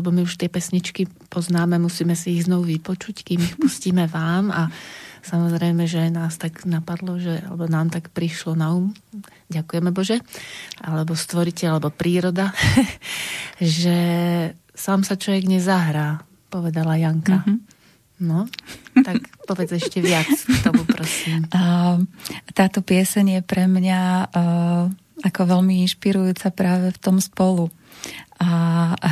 [0.00, 4.48] Lebo my už tie pesničky poznáme, musíme si ich znovu vypočuť, kým ich pustíme vám
[4.50, 4.72] a
[5.20, 8.90] samozrejme, že nás tak napadlo, že, alebo nám tak prišlo na um,
[9.52, 10.24] ďakujeme Bože,
[10.80, 12.56] alebo stvoriteľ, alebo príroda,
[13.60, 13.98] že
[14.72, 17.44] sám sa človek nezahrá, povedala Janka.
[17.44, 17.58] Mm-hmm.
[18.20, 18.44] No,
[19.00, 21.48] tak povedz ešte viac k tomu, prosím.
[21.52, 22.04] Uh,
[22.58, 24.84] táto pieseň je pre mňa uh,
[25.20, 27.68] ako veľmi inšpirujúca práve v tom spolu.
[28.40, 28.50] A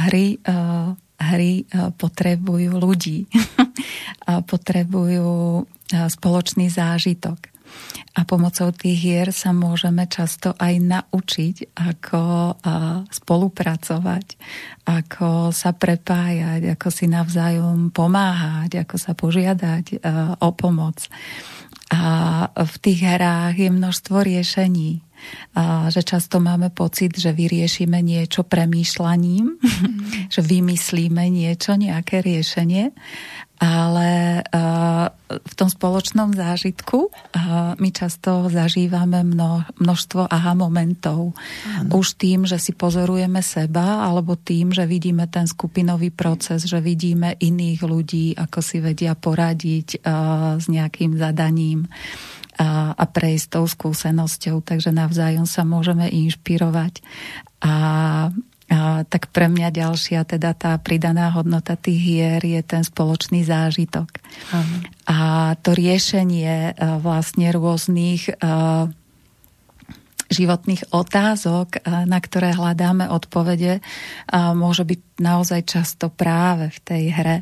[0.09, 3.29] hry, uh, hry uh, potrebujú ľudí.
[4.29, 7.59] a potrebujú uh, spoločný zážitok.
[8.17, 12.57] A pomocou tých hier sa môžeme často aj naučiť, ako
[13.13, 14.27] spolupracovať,
[14.89, 20.03] ako sa prepájať, ako si navzájom pomáhať, ako sa požiadať
[20.41, 21.07] o pomoc.
[21.89, 22.03] A
[22.53, 25.08] v tých hrách je množstvo riešení.
[25.59, 29.99] A že často máme pocit, že vyriešime niečo premýšľaním, mm.
[30.35, 32.95] že vymyslíme niečo, nejaké riešenie,
[33.59, 34.39] ale
[35.29, 37.11] v tom spoločnom zážitku
[37.75, 41.35] my často zažívame mno, množstvo aha momentov.
[41.67, 41.99] Ano.
[41.99, 47.35] Už tým, že si pozorujeme seba, alebo tým, že vidíme ten skupinový proces, že vidíme
[47.35, 50.07] iných ľudí, ako si vedia poradiť
[50.55, 51.91] s nejakým zadaním
[52.59, 57.01] a, a prejsť tou skúsenosťou, takže navzájom sa môžeme inšpirovať.
[57.63, 57.73] A
[58.69, 64.21] a, tak pre mňa ďalšia, teda tá pridaná hodnota tých hier je ten spoločný zážitok.
[64.53, 64.77] Aha.
[65.09, 65.17] A
[65.65, 68.93] to riešenie a, vlastne rôznych a,
[70.29, 73.81] životných otázok, na ktoré hľadáme odpovede,
[74.53, 77.37] môže byť naozaj často práve v tej hre.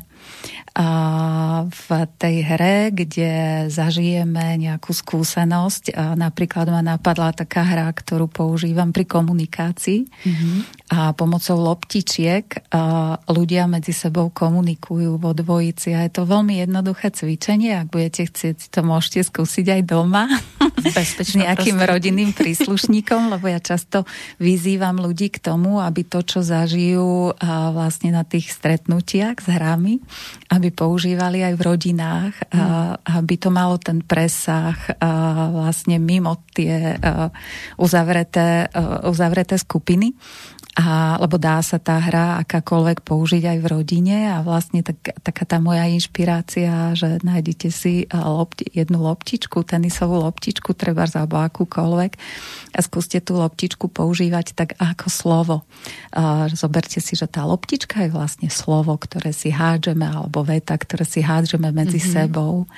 [1.67, 1.87] V
[2.21, 10.05] tej hre, kde zažijeme nejakú skúsenosť, napríklad ma napadla taká hra, ktorú používam pri komunikácii
[10.05, 10.57] mm-hmm.
[10.93, 12.69] a pomocou loptičiek
[13.25, 18.69] ľudia medzi sebou komunikujú vo dvojici a je to veľmi jednoduché cvičenie, ak budete chcieť,
[18.69, 20.29] to môžete skúsiť aj doma
[20.85, 21.89] s nejakým prostredí.
[21.89, 24.05] rodinným príslušníkom, lebo ja často
[24.37, 27.33] vyzývam ľudí k tomu, aby to, čo zažijú
[27.73, 30.05] vlastne na tých stretnutiach s hrami,
[30.47, 32.63] aby používali aj v rodinách, mm.
[33.19, 34.75] aby to malo ten presah
[35.51, 36.95] vlastne mimo tie
[37.75, 38.71] uzavreté,
[39.03, 40.15] uzavreté skupiny
[40.77, 45.41] a, lebo dá sa tá hra akákoľvek použiť aj v rodine a vlastne tak, taká
[45.49, 52.11] tá moja inšpirácia, že nájdete si lopti, jednu loptičku, tenisovú loptičku, treba za akúkoľvek
[52.77, 55.55] a skúste tú loptičku používať tak ako slovo.
[56.13, 61.09] A zoberte si, že tá loptička je vlastne slovo, ktoré si hádžeme alebo veta, ktoré
[61.09, 62.13] si hádžeme medzi mm-hmm.
[62.21, 62.69] sebou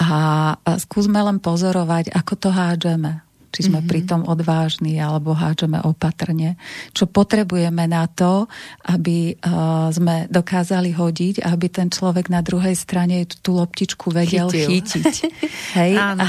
[0.00, 0.10] a,
[0.56, 3.25] a skúsme len pozorovať, ako to hádžeme
[3.56, 3.88] či sme mm-hmm.
[3.88, 6.60] pritom odvážni alebo hádžeme opatrne.
[6.92, 8.44] Čo potrebujeme na to,
[8.84, 14.68] aby uh, sme dokázali hodiť, aby ten človek na druhej strane tú loptičku vedel Chytil.
[14.68, 15.14] chytiť.
[15.80, 15.92] Hej?
[15.96, 16.20] A,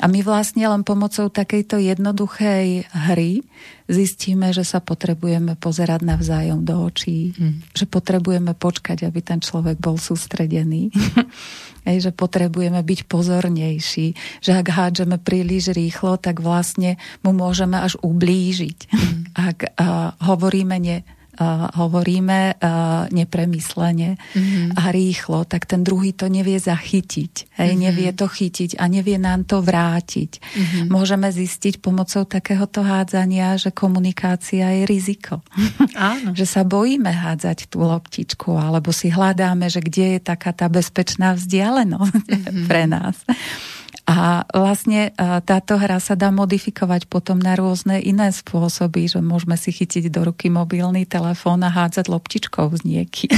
[0.00, 3.44] a my vlastne len pomocou takejto jednoduchej hry
[3.84, 7.76] zistíme, že sa potrebujeme pozerať navzájom do očí, mm.
[7.76, 10.88] že potrebujeme počkať, aby ten človek bol sústredený.
[11.84, 14.06] Hej, že potrebujeme byť pozornejší,
[14.40, 16.53] že ak hádžeme príliš rýchlo, tak vlastne
[17.24, 18.78] mu môžeme až ublížiť.
[18.92, 19.22] Mm.
[19.34, 21.02] Ak uh, hovoríme ne,
[21.74, 22.62] hovoríme
[23.10, 24.78] nepremyslene mm-hmm.
[24.78, 27.58] a rýchlo, tak ten druhý to nevie zachytiť.
[27.58, 27.82] Hej, mm-hmm.
[27.82, 30.38] Nevie to chytiť a nevie nám to vrátiť.
[30.38, 30.86] Mm-hmm.
[30.90, 35.42] Môžeme zistiť pomocou takéhoto hádzania, že komunikácia je riziko.
[35.98, 36.34] Áno.
[36.38, 41.34] že sa bojíme hádzať tú loptičku, alebo si hľadáme, že kde je taká tá bezpečná
[41.34, 42.66] vzdialenosť mm-hmm.
[42.70, 43.18] pre nás.
[44.04, 49.56] A vlastne e, táto hra sa dá modifikovať potom na rôzne iné spôsoby, že môžeme
[49.56, 53.32] si chytiť do ruky mobilný telefón a hádzať loptičkou z nieky.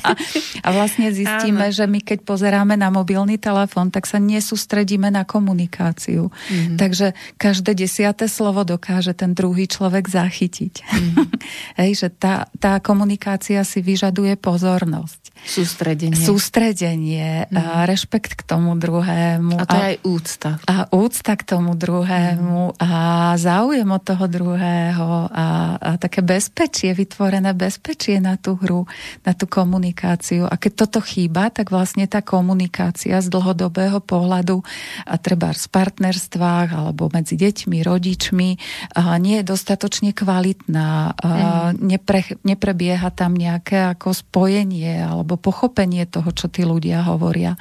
[0.66, 1.74] a vlastne zistíme, Áno.
[1.74, 6.30] že my keď pozeráme na mobilný telefón, tak sa nesústredíme na komunikáciu.
[6.30, 6.78] Mm-hmm.
[6.78, 10.74] Takže každé desiate slovo dokáže ten druhý človek zachytiť.
[10.78, 11.26] Mm-hmm.
[11.82, 15.33] Hej, že tá, tá komunikácia si vyžaduje pozornosť.
[15.44, 16.16] Sústredenie.
[16.16, 17.56] Sústredenie, mm-hmm.
[17.60, 19.60] a rešpekt k tomu druhému.
[19.60, 20.50] A to je aj úcta.
[20.64, 22.80] A úcta k tomu druhému mm.
[22.80, 22.90] a
[23.36, 28.88] záujem od toho druhého a, a také bezpečie, vytvorené bezpečie na tú hru,
[29.28, 30.48] na tú komunikáciu.
[30.48, 34.64] A keď toto chýba, tak vlastne tá komunikácia z dlhodobého pohľadu
[35.04, 38.48] a treba v partnerstvách alebo medzi deťmi, rodičmi
[38.96, 41.12] a nie je dostatočne kvalitná.
[41.20, 41.84] Mm.
[41.84, 47.54] Nepre, neprebieha tam nejaké ako spojenie alebo pochopenie toho, čo tí ľudia hovoria.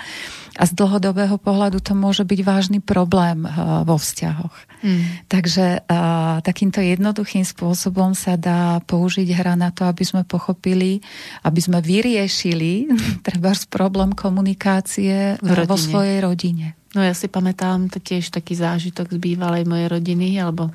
[0.53, 3.51] A z dlhodobého pohľadu to môže byť vážny problém eh,
[3.83, 4.55] vo vzťahoch.
[4.83, 5.31] Mm.
[5.31, 10.99] Takže uh, takýmto jednoduchým spôsobom sa dá použiť hra na to, aby sme pochopili,
[11.47, 12.91] aby sme vyriešili
[13.27, 16.75] treba problém komunikácie eh, vo svojej rodine.
[16.93, 20.69] No ja si pamätám tiež taký zážitok z bývalej mojej rodiny, alebo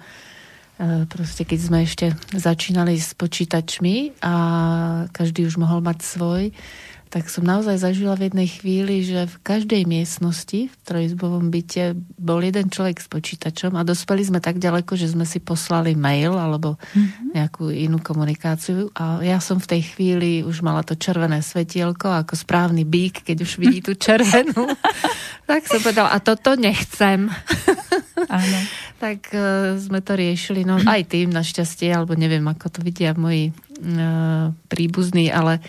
[1.11, 4.35] proste keď sme ešte začínali s počítačmi a
[5.11, 6.43] každý už mohol mať svoj,
[7.09, 12.44] tak som naozaj zažila v jednej chvíli, že v každej miestnosti v trojizbovom byte bol
[12.44, 16.76] jeden človek s počítačom a dospeli sme tak ďaleko, že sme si poslali mail alebo
[16.76, 17.32] mm-hmm.
[17.32, 22.36] nejakú inú komunikáciu a ja som v tej chvíli už mala to červené svetielko ako
[22.36, 24.68] správny bík, keď už vidí tú červenú.
[25.50, 27.32] tak som povedala, a toto nechcem.
[28.28, 28.59] Áno.
[28.98, 33.54] tak uh, sme to riešili, no aj tým našťastie, alebo neviem, ako to vidia moji
[33.54, 35.62] uh, príbuzní, ale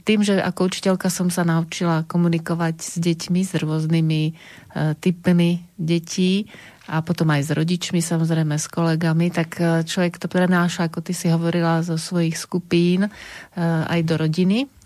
[0.00, 6.48] tým, že ako učiteľka som sa naučila komunikovať s deťmi, s rôznymi uh, typmi detí
[6.88, 11.12] a potom aj s rodičmi, samozrejme s kolegami, tak uh, človek to prenáša, ako ty
[11.12, 13.12] si hovorila, zo svojich skupín
[13.60, 14.77] aj do rodiny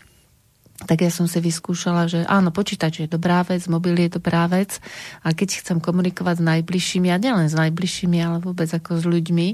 [0.86, 4.82] tak ja som si vyskúšala, že áno, počítač je dobrá vec, mobil je dobrá vec
[5.22, 9.48] a keď chcem komunikovať s najbližšími, a nielen s najbližšími, ale vôbec ako s ľuďmi,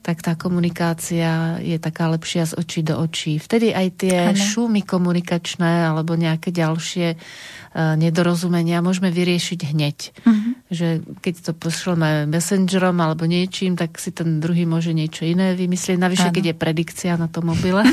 [0.00, 3.36] tak tá komunikácia je taká lepšia z očí do očí.
[3.36, 4.40] Vtedy aj tie ano.
[4.40, 9.98] šumy komunikačné alebo nejaké ďalšie uh, nedorozumenia môžeme vyriešiť hneď.
[10.24, 10.52] Uh-huh.
[10.72, 10.88] Že
[11.20, 15.98] keď to pošleme messengerom alebo niečím, tak si ten druhý môže niečo iné vymyslieť.
[16.00, 16.34] Navyše, ano.
[16.36, 17.84] keď je predikcia na tom mobile,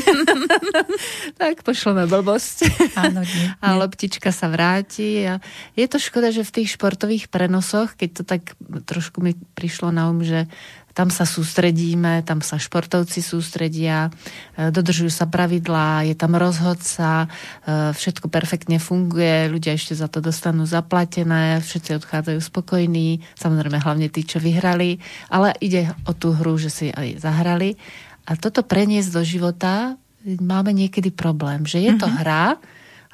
[1.41, 2.76] tak pošleme blbosť.
[3.01, 3.47] Áno, nie, nie.
[3.59, 5.25] A loptička sa vráti.
[5.25, 5.39] A
[5.77, 8.41] je to škoda, že v tých športových prenosoch, keď to tak
[8.85, 10.49] trošku mi prišlo na um, že
[10.97, 14.09] tam sa sústredíme, tam sa športovci sústredia,
[14.57, 20.25] e, dodržujú sa pravidlá, je tam rozhodca, e, všetko perfektne funguje, ľudia ešte za to
[20.25, 24.97] dostanú zaplatené, všetci odchádzajú spokojní, samozrejme hlavne tí, čo vyhrali,
[25.29, 27.77] ale ide o tú hru, že si aj zahrali.
[28.25, 30.01] A toto preniesť do života
[30.35, 32.21] máme niekedy problém, že je to mm-hmm.
[32.21, 32.45] hra,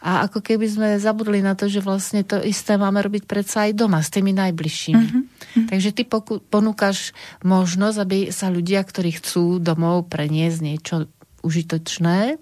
[0.03, 3.79] a ako keby sme zabudli na to, že vlastne to isté máme robiť predsa aj
[3.79, 5.07] doma s tými najbližšími.
[5.07, 5.67] Mm-hmm.
[5.71, 7.15] Takže ty poku- ponúkaš
[7.47, 10.95] možnosť, aby sa ľudia, ktorí chcú domov preniesť niečo
[11.39, 12.35] užitočné,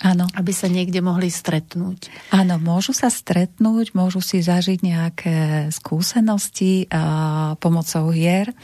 [0.00, 0.24] Áno.
[0.32, 2.08] Aby sa niekde mohli stretnúť.
[2.32, 5.36] Áno, môžu sa stretnúť, môžu si zažiť nejaké
[5.68, 8.56] skúsenosti a, pomocou hier.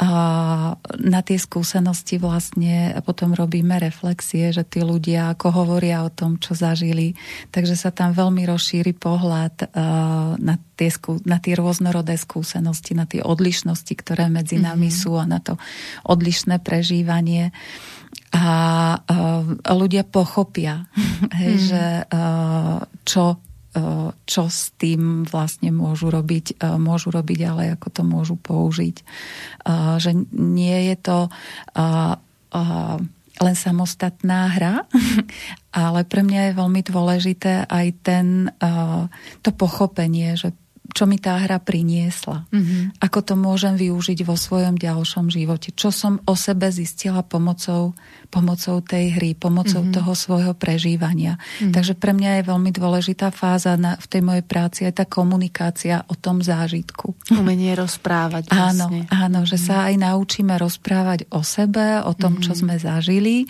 [0.00, 6.40] A, na tie skúsenosti vlastne potom robíme reflexie, že tí ľudia ako hovoria o tom,
[6.40, 7.12] čo zažili,
[7.52, 9.68] takže sa tam veľmi rozšíri pohľad a,
[10.40, 10.88] na tie,
[11.28, 15.02] na tie rôznorodé skúsenosti, na tie odlišnosti, ktoré medzi nami mm-hmm.
[15.04, 15.60] sú a na to
[16.08, 17.52] odlišné prežívanie
[18.32, 18.46] a
[18.98, 20.88] uh, ľudia pochopia,
[21.40, 21.64] hej, mm.
[21.64, 28.02] že uh, čo, uh, čo s tým vlastne môžu robiť, môžu robiť, ale ako to
[28.04, 28.96] môžu použiť.
[29.98, 31.18] Že nie je to
[33.38, 34.74] len samostatná hra,
[35.86, 38.26] ale pre mňa je veľmi dôležité aj ten,
[39.44, 40.56] to pochopenie, že
[40.88, 42.48] čo mi tá hra priniesla.
[42.48, 43.04] Mm-hmm.
[43.04, 45.76] Ako to môžem využiť vo svojom ďalšom živote.
[45.76, 47.92] Čo som o sebe zistila pomocou,
[48.32, 49.96] pomocou tej hry, pomocou mm-hmm.
[50.00, 51.36] toho svojho prežívania.
[51.36, 51.72] Mm-hmm.
[51.76, 56.08] Takže pre mňa je veľmi dôležitá fáza na, v tej mojej práci aj tá komunikácia
[56.08, 57.12] o tom zážitku.
[57.36, 58.48] Umenie rozprávať.
[58.48, 59.04] Vlastne.
[59.08, 59.68] Áno, áno, že mm-hmm.
[59.68, 62.44] sa aj naučíme rozprávať o sebe, o tom, mm-hmm.
[62.48, 63.44] čo sme zažili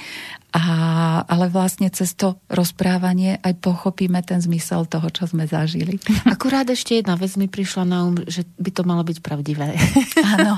[0.48, 0.64] a,
[1.28, 6.00] ale vlastne cez to rozprávanie aj pochopíme ten zmysel toho, čo sme zažili.
[6.34, 9.76] Akurát ešte jedna vec mi prišla na um, že by to malo byť pravdivé.
[10.36, 10.56] Áno.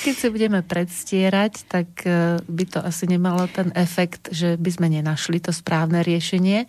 [0.00, 4.88] Keď si budeme predstierať, tak e, by to asi nemalo ten efekt, že by sme
[4.88, 6.64] nenašli to správne riešenie,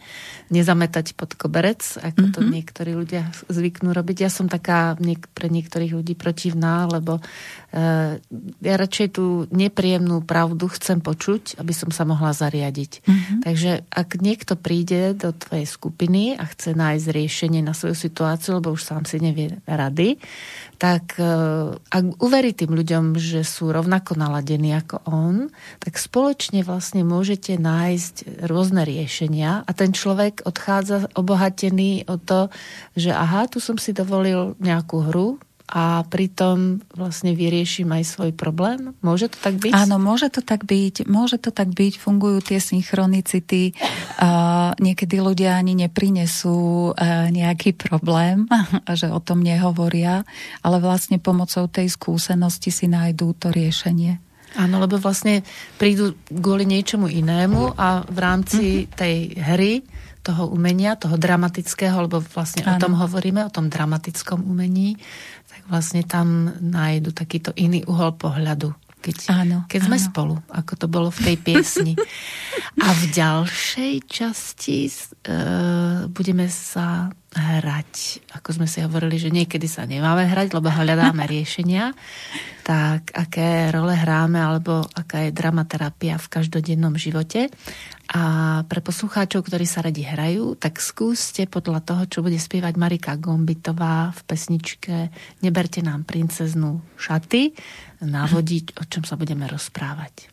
[0.52, 2.36] nezametať pod koberec, ako mm-hmm.
[2.36, 2.50] to mhm.
[2.52, 4.28] niektorí ľudia zvyknú robiť.
[4.28, 5.00] Ja som taká
[5.32, 8.20] pre niektorých ľudí protivná, lebo uh,
[8.60, 13.06] ja radšej tú nepríjemnú pravdu chcem počuť, aby som sa sa mohla zariadiť.
[13.06, 13.40] Mm-hmm.
[13.46, 18.74] Takže ak niekto príde do tvojej skupiny a chce nájsť riešenie na svoju situáciu, lebo
[18.74, 20.18] už sám si nevie rady,
[20.82, 21.30] tak e,
[21.78, 28.50] ak uverí tým ľuďom, že sú rovnako naladení ako on, tak spoločne vlastne môžete nájsť
[28.50, 32.50] rôzne riešenia a ten človek odchádza obohatený o to,
[32.98, 35.38] že aha, tu som si dovolil nejakú hru,
[35.72, 38.92] a pritom vlastne vyriešim aj svoj problém?
[39.00, 39.72] Môže to tak byť?
[39.72, 41.08] Áno, môže to tak byť.
[41.08, 41.96] Môže to tak byť.
[41.96, 43.72] Fungujú tie synchronicity.
[44.20, 44.30] A
[44.84, 46.92] niekedy ľudia ani neprinesú
[47.32, 48.52] nejaký problém,
[49.00, 50.28] že o tom nehovoria,
[50.60, 54.20] ale vlastne pomocou tej skúsenosti si nájdú to riešenie.
[54.60, 55.48] Áno, lebo vlastne
[55.80, 58.96] prídu kvôli niečomu inému a v rámci mm-hmm.
[59.00, 59.74] tej hry
[60.22, 62.78] toho umenia, toho dramatického, lebo vlastne ano.
[62.78, 64.94] o tom hovoríme, o tom dramatickom umení,
[65.72, 68.76] vlastne tam nájdu takýto iný uhol pohľadu.
[69.02, 70.06] Keď, áno, keď sme áno.
[70.14, 71.94] spolu, ako to bolo v tej piesni.
[72.86, 78.20] A v ďalšej časti uh, budeme sa hrať.
[78.36, 81.96] Ako sme si hovorili, že niekedy sa nemáme hrať, lebo hľadáme riešenia.
[82.68, 87.48] Tak aké role hráme, alebo aká je dramaterapia v každodennom živote.
[88.12, 88.24] A
[88.68, 94.12] pre poslucháčov, ktorí sa radi hrajú, tak skúste podľa toho, čo bude spievať Marika Gombitová
[94.12, 94.96] v pesničke
[95.40, 97.56] Neberte nám princeznú šaty,
[98.04, 100.28] navodiť, o čom sa budeme rozprávať.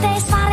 [0.00, 0.47] they smile.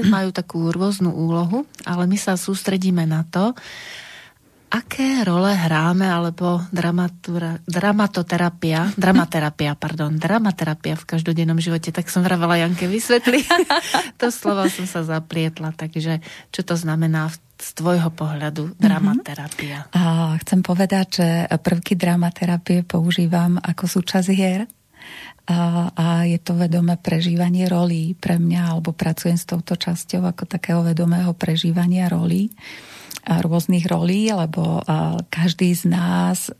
[0.00, 3.52] Majú takú rôznu úlohu, ale my sa sústredíme na to,
[4.72, 12.88] aké role hráme, alebo dramatoterapia, dramaterapia, pardon, dramaterapia v každodennom živote, tak som vravala Janke
[12.88, 13.44] vysvetli.
[14.20, 17.28] to slovo som sa zaplietla, takže čo to znamená
[17.62, 18.80] z tvojho pohľadu mhm.
[18.80, 19.92] dramaterapia?
[19.92, 20.00] Mm-hmm.
[20.00, 24.64] A chcem povedať, že prvky dramaterapie používam ako súčasť hier
[25.46, 30.46] a, a je to vedomé prežívanie rolí pre mňa, alebo pracujem s touto časťou ako
[30.46, 32.54] takého vedomého prežívania rolí
[33.22, 34.82] rôznych rolí, lebo
[35.30, 36.50] každý z nás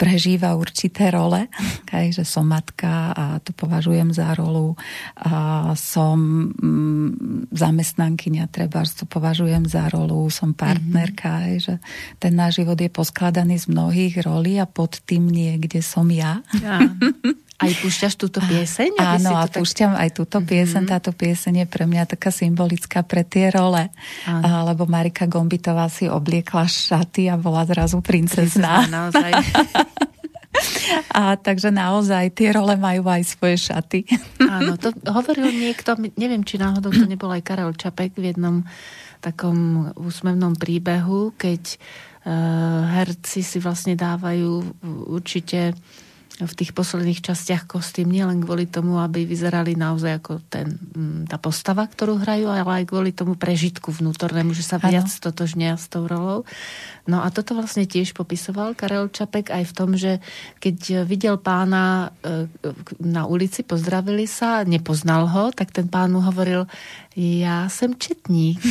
[0.00, 1.52] prežíva určité role,
[1.84, 4.72] okay, že som matka a to považujem za rolu,
[5.20, 11.60] a som mm, zamestnankyňa, treba, to považujem za rolu, som partnerka, mm-hmm.
[11.60, 11.74] že
[12.16, 16.40] ten náš život je poskladaný z mnohých rolí a pod tým niekde som ja.
[16.64, 16.80] ja.
[17.60, 18.96] Aj púšťaš túto pieseň?
[18.96, 19.60] Áno, a tak...
[19.60, 20.80] púšťam aj túto pieseň.
[20.80, 20.96] Mm-hmm.
[20.96, 23.92] Táto pieseň je pre mňa taká symbolická pre tie role.
[24.24, 24.64] Áno.
[24.72, 28.88] Lebo Marika Gombitová si obliekla šaty a bola zrazu princezná.
[28.88, 29.30] naozaj.
[31.14, 34.02] A takže naozaj tie role majú aj svoje šaty.
[34.42, 38.66] Áno, to hovoril niekto, neviem, či náhodou to nebol aj Karel Čapek v jednom
[39.22, 41.78] takom úsmevnom príbehu, keď
[42.26, 45.76] uh, herci si vlastne dávajú určite
[46.46, 51.36] v tých posledných častiach kostým nielen kvôli tomu, aby vyzerali naozaj ako ten, mm, tá
[51.36, 55.20] postava, ktorú hrajú, ale aj kvôli tomu prežitku vnútornému, že sa viac ano.
[55.20, 56.48] totožnia s tou rolou.
[57.10, 60.22] No a toto vlastne tiež popisoval Karel Čapek aj v tom, že
[60.62, 62.44] keď videl pána e,
[63.02, 66.70] na ulici, pozdravili sa, nepoznal ho, tak ten pán mu hovoril,
[67.18, 68.62] ja som četník.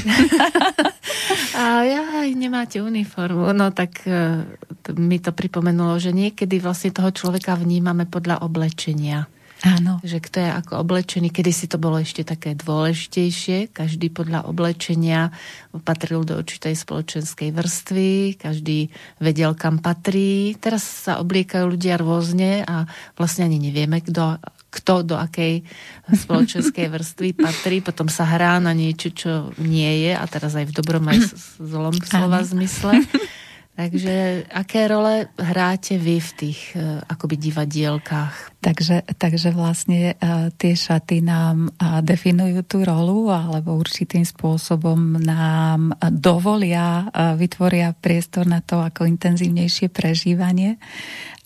[1.60, 3.52] a ja aj nemáte uniformu.
[3.52, 4.48] No tak e,
[4.96, 9.28] mi to pripomenulo, že niekedy vlastne toho človeka vnímame podľa oblečenia.
[9.60, 10.00] Áno.
[10.00, 15.36] Že kto je ako oblečený, kedy si to bolo ešte také dôležitejšie, každý podľa oblečenia
[15.84, 18.88] patril do určitej spoločenskej vrstvy, každý
[19.20, 20.56] vedel, kam patrí.
[20.56, 22.88] Teraz sa obliekajú ľudia rôzne a
[23.20, 24.40] vlastne ani nevieme, kto,
[24.72, 25.68] kto do akej
[26.08, 30.76] spoločenskej vrstvy patrí, potom sa hrá na niečo, čo nie je a teraz aj v
[30.76, 32.96] dobrom aj zlom slova zmysle.
[33.80, 38.60] Takže aké role hráte vy v tých uh, akoby divadielkách?
[38.60, 45.96] Takže, takže vlastne uh, tie šaty nám uh, definujú tú rolu alebo určitým spôsobom nám
[46.12, 47.08] dovolia,
[47.40, 50.76] vytvoria priestor na to ako intenzívnejšie prežívanie.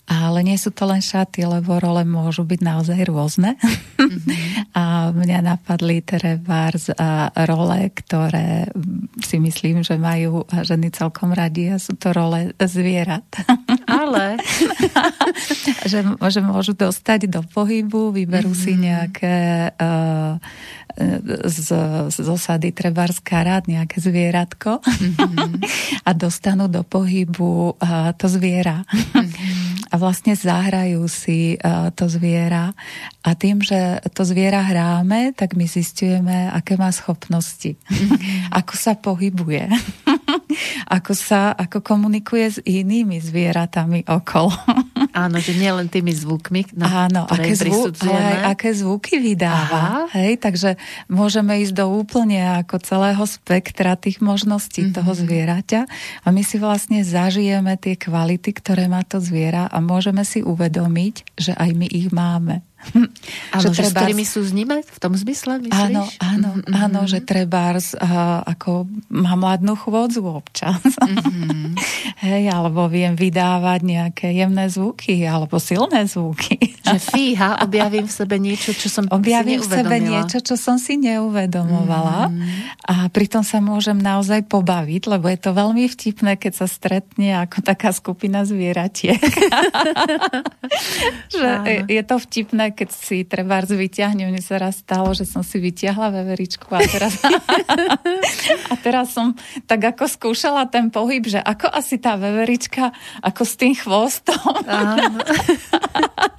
[0.04, 3.56] Ale nie sú to len šaty, lebo role môžu byť naozaj rôzne.
[3.96, 4.36] Mm-hmm.
[4.80, 8.68] a mňa napadli trebárs a role, ktoré
[9.24, 13.24] si myslím, že majú ženy celkom radi a sú to role zvierat.
[13.88, 14.36] Ale?
[15.90, 18.64] že, že môžu dostať do pohybu, vyberú mm-hmm.
[18.68, 18.80] si mhm.
[18.84, 19.38] nejaké
[19.72, 20.36] uh,
[21.48, 21.68] z,
[22.12, 25.64] z osady trebárs karát, nejaké zvieratko mm-hmm.
[26.04, 28.84] a dostanú do pohybu uh, to zviera.
[28.92, 29.63] Mm-hmm
[29.94, 32.74] a vlastne zahrajú si uh, to zviera.
[33.22, 37.78] A tým, že to zviera hráme, tak my zistujeme, aké má schopnosti,
[38.58, 39.70] ako sa pohybuje,
[40.96, 44.52] ako sa, ako komunikuje s inými zvieratami okolo.
[45.14, 50.10] Áno, že nie len tými zvukmi, na Áno, aké, ale aj aké zvuky vydáva.
[50.10, 50.10] Aha.
[50.10, 50.74] Hej, takže
[51.06, 54.96] môžeme ísť do úplne ako celého spektra tých možností mm-hmm.
[54.98, 55.80] toho zvieraťa
[56.26, 61.38] a my si vlastne zažijeme tie kvality, ktoré má to zviera a môžeme si uvedomiť,
[61.38, 62.66] že aj my ich máme.
[63.54, 63.88] Áno, že, že treba...
[63.88, 65.72] s ktorými sú znime v tom zmysle, myslíš?
[65.72, 66.74] Áno, áno, mm-hmm.
[66.76, 70.84] áno, že treba uh, ako mám mladnú chôdzu občas.
[71.00, 71.80] Mm-hmm.
[72.28, 76.76] Hej, alebo viem vydávať nejaké jemné zvuky, alebo silné zvuky.
[76.84, 80.76] Že fíha, objavím v sebe niečo, čo som objavím si v sebe niečo, čo som
[80.76, 82.28] si neuvedomovala.
[82.28, 82.90] Mm-hmm.
[82.90, 87.64] A pritom sa môžem naozaj pobaviť, lebo je to veľmi vtipné, keď sa stretne ako
[87.64, 89.18] taká skupina zvieratiek.
[91.34, 91.50] že
[91.88, 96.10] je to vtipné, keď si treba vyťahnem, mne sa raz stalo, že som si vyťahla
[96.10, 97.22] veveričku a teraz,
[98.72, 99.38] a teraz som
[99.70, 102.90] tak ako skúšala ten pohyb, že ako asi tá veverička,
[103.22, 104.34] ako s tým chvostom.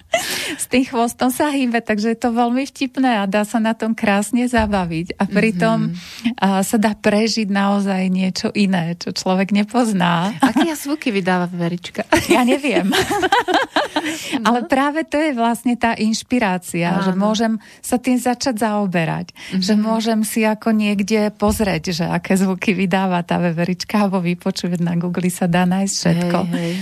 [0.56, 3.96] s tým chvostom sa hýbe, takže je to veľmi vtipné a dá sa na tom
[3.96, 5.20] krásne zabaviť.
[5.20, 6.40] A pritom mm-hmm.
[6.40, 10.36] a, sa dá prežiť naozaj niečo iné, čo človek nepozná.
[10.40, 12.08] Aké zvuky vydáva Verička?
[12.28, 12.92] Ja neviem.
[14.42, 14.46] no.
[14.46, 16.24] Ale práve to je vlastne tá inšpirácia,
[16.99, 17.05] Áno.
[17.05, 19.32] že môžem sa tým začať zaoberať.
[19.32, 19.61] Mm-hmm.
[19.61, 24.97] Že môžem si ako niekde pozrieť, že aké zvuky vydáva tá veverička, alebo vypočuť na
[24.97, 26.38] Google sa dá nájsť všetko.
[26.49, 26.73] Hej, hej.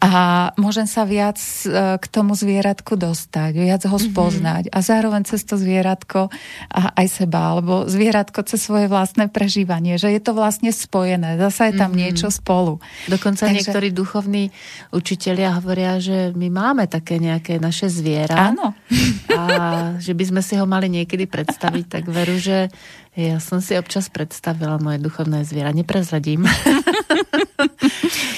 [0.00, 0.10] A
[0.56, 4.04] môžem sa viac e, k tomu zvieratku dostať, viac ho mhm.
[4.10, 4.76] spoznať mm-hmm.
[4.76, 6.32] a zároveň cez to zvieratko
[6.72, 11.68] a aj seba, alebo zvieratko cez svoje vlastné prežívanie, že je to vlastne spojené, zasa
[11.70, 12.00] je tam mm-hmm.
[12.00, 12.80] niečo spolu.
[13.06, 13.54] Dokonca Takže...
[13.54, 14.50] niektorí duchovní
[14.92, 18.52] učitelia hovoria, že my máme také nejaké naše zviera.
[18.52, 18.72] Áno.
[19.34, 19.42] A
[19.98, 22.70] že by sme si ho mali niekedy predstaviť, tak veru, že
[23.16, 25.72] ja som si občas predstavila moje duchovné zviera.
[25.72, 26.44] Neprezradím.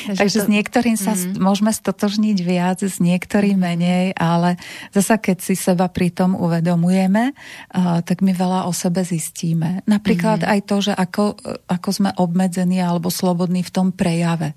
[0.08, 0.44] Takže to...
[0.46, 1.36] s niektorým sa mm.
[1.36, 4.56] môžeme stotožniť viac, s niektorým menej, ale
[4.94, 9.82] zasa keď si seba pri tom uvedomujeme, uh, tak my veľa o sebe zistíme.
[9.84, 10.48] Napríklad mm.
[10.48, 11.36] aj to, že ako,
[11.66, 14.54] ako sme obmedzení alebo slobodní v tom prejave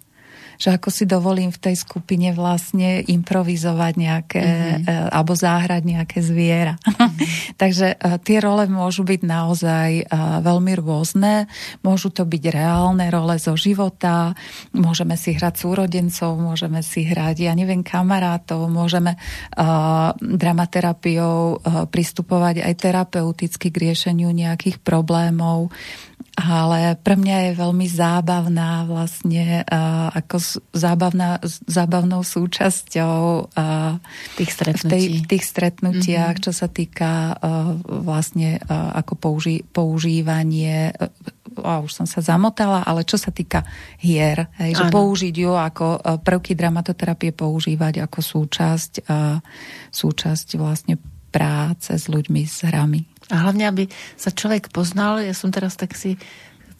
[0.62, 5.09] že ako si dovolím v tej skupine vlastne improvizovať nejaké, mm-hmm.
[5.09, 6.78] alebo záhrať nejaké zviera.
[6.78, 7.26] Mm-hmm.
[7.62, 10.03] Takže e, tie role môžu byť naozaj e,
[10.45, 11.49] veľmi rôzne.
[11.82, 14.38] Môžu to byť reálne role zo života,
[14.78, 22.62] môžeme si hrať súrodencov, môžeme si hrať, ja neviem, kamarátov, môžeme uh, dramaterapiou uh, pristupovať
[22.62, 25.74] aj terapeuticky k riešeniu nejakých problémov
[26.39, 33.99] ale pre mňa je veľmi zábavná vlastne uh, ako zábavná, zábavnou súčasťou uh,
[34.39, 34.88] tých stretnutí.
[34.88, 36.45] V, tej, v tých stretnutiach, mm-hmm.
[36.47, 40.95] čo sa týka uh, vlastne uh, ako použi, používanie
[41.59, 43.67] a už som sa zamotala, ale čo sa týka
[43.99, 49.36] hier, hej, že použiť ju ako prvky dramatoterapie používať ako súčasť, uh,
[49.91, 50.95] súčasť vlastne
[51.27, 53.11] práce s ľuďmi, s hrami.
[53.32, 53.84] A hlavne, aby
[54.19, 56.19] sa človek poznal, ja som teraz tak si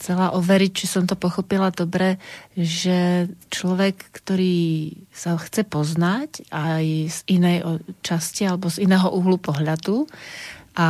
[0.02, 2.18] chcela overiť, či som to pochopila dobre,
[2.58, 10.10] že človek, ktorý sa chce poznať aj z inej časti alebo z iného uhlu pohľadu,
[10.72, 10.88] a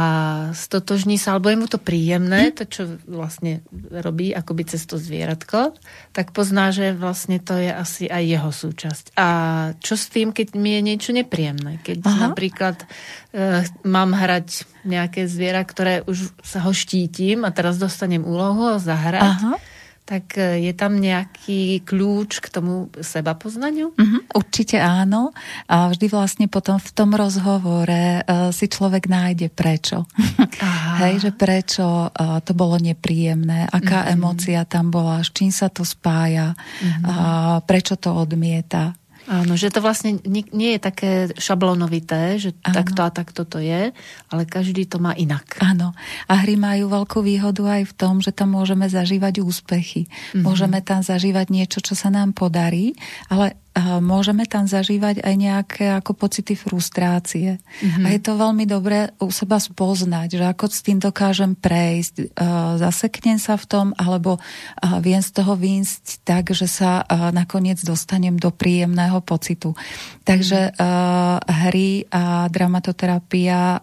[0.54, 5.74] stotožní sa, alebo je mu to príjemné, to, čo vlastne robí akoby cez to zvieratko,
[6.14, 9.06] tak pozná, že vlastne to je asi aj jeho súčasť.
[9.18, 9.28] A
[9.82, 11.82] čo s tým, keď mi je niečo nepríjemné?
[11.82, 12.30] Keď Aha.
[12.30, 12.78] napríklad
[13.34, 19.34] e, mám hrať nejaké zviera, ktoré už sa ho štítim a teraz dostanem úlohu zahrať,
[19.34, 19.71] Aha
[20.12, 23.96] tak e, je tam nejaký kľúč k tomu seba poznaniu?
[23.96, 25.32] Uh-huh, určite áno.
[25.72, 30.04] A vždy vlastne potom v tom rozhovore uh, si človek nájde prečo.
[31.02, 34.14] Hej, že prečo uh, to bolo nepríjemné, aká uh-huh.
[34.20, 37.08] emócia tam bola, s čím sa to spája, uh-huh.
[37.08, 38.92] uh, prečo to odmieta.
[39.32, 42.76] Áno, že to vlastne nie, nie je také šablónovité, že Áno.
[42.76, 43.96] takto a takto to je,
[44.28, 45.56] ale každý to má inak.
[45.64, 45.96] Áno.
[46.28, 50.12] A hry majú veľkú výhodu aj v tom, že tam môžeme zažívať úspechy.
[50.12, 50.44] Mm-hmm.
[50.44, 52.92] Môžeme tam zažívať niečo, čo sa nám podarí,
[53.32, 53.56] ale
[54.04, 57.56] môžeme tam zažívať aj nejaké ako pocity frustrácie.
[57.80, 58.04] Mm-hmm.
[58.04, 62.36] A je to veľmi dobré u seba spoznať, že ako s tým dokážem prejsť,
[62.76, 64.44] zaseknem sa v tom, alebo
[65.00, 69.72] viem z toho výjsť tak, že sa nakoniec dostanem do príjemného pocitu.
[70.28, 71.48] Takže mm-hmm.
[71.48, 73.80] hry a dramatoterapia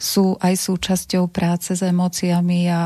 [0.00, 2.80] sú aj súčasťou práce s emóciami a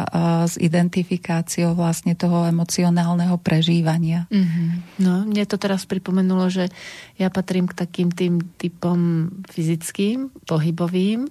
[0.51, 4.27] s identifikáciou vlastne toho emocionálneho prežívania.
[4.35, 4.69] Mm-hmm.
[4.99, 6.73] No, mne to teraz pri pripomenulo, že
[7.21, 11.29] ja patrím k takým tým typom fyzickým, pohybovým,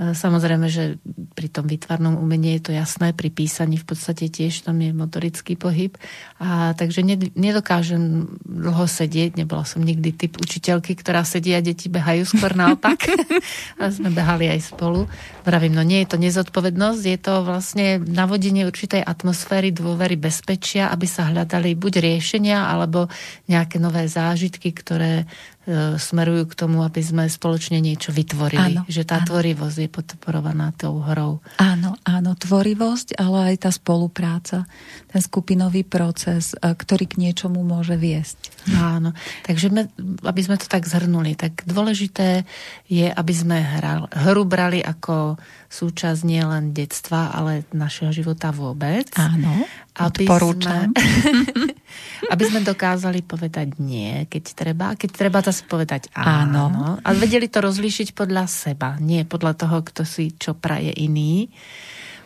[0.00, 0.96] samozrejme, že
[1.36, 5.60] pri tom výtvarnom umení je to jasné, pri písaní v podstate tiež tam je motorický
[5.60, 5.92] pohyb.
[6.40, 7.04] A takže
[7.36, 13.12] nedokážem dlho sedieť, nebola som nikdy typ učiteľky, ktorá sedí a deti behajú skôr naopak.
[13.80, 15.04] a sme behali aj spolu.
[15.44, 21.04] Vravím, no nie je to nezodpovednosť, je to vlastne navodenie určitej atmosféry, dôvery, bezpečia, aby
[21.04, 23.12] sa hľadali buď riešenia, alebo
[23.52, 25.28] nejaké nové zážitky, ktoré
[25.59, 25.59] E,
[26.00, 28.80] smerujú k tomu, aby sme spoločne niečo vytvorili.
[28.80, 29.28] Áno, že tá áno.
[29.28, 31.44] tvorivosť je podporovaná tou hrou.
[31.60, 34.64] Áno, áno, tvorivosť, ale aj tá spolupráca,
[35.12, 38.50] ten skupinový proces, e, ktorý k niečomu môže viesť.
[38.72, 39.12] Áno,
[39.44, 39.92] takže me,
[40.24, 42.48] aby sme to tak zhrnuli, tak dôležité
[42.88, 45.36] je, aby sme hral, hru brali ako
[45.70, 49.06] súčasť nielen detstva, ale našeho života vôbec.
[49.14, 49.68] Áno,
[50.00, 50.90] aby odporúčam.
[50.96, 51.72] Sme,
[52.32, 56.72] aby sme dokázali povedať nie, keď treba, a keď treba zase povedať áno.
[56.72, 56.86] áno.
[57.04, 61.52] A vedeli to rozlíšiť podľa seba, nie podľa toho, kto si čo praje iný.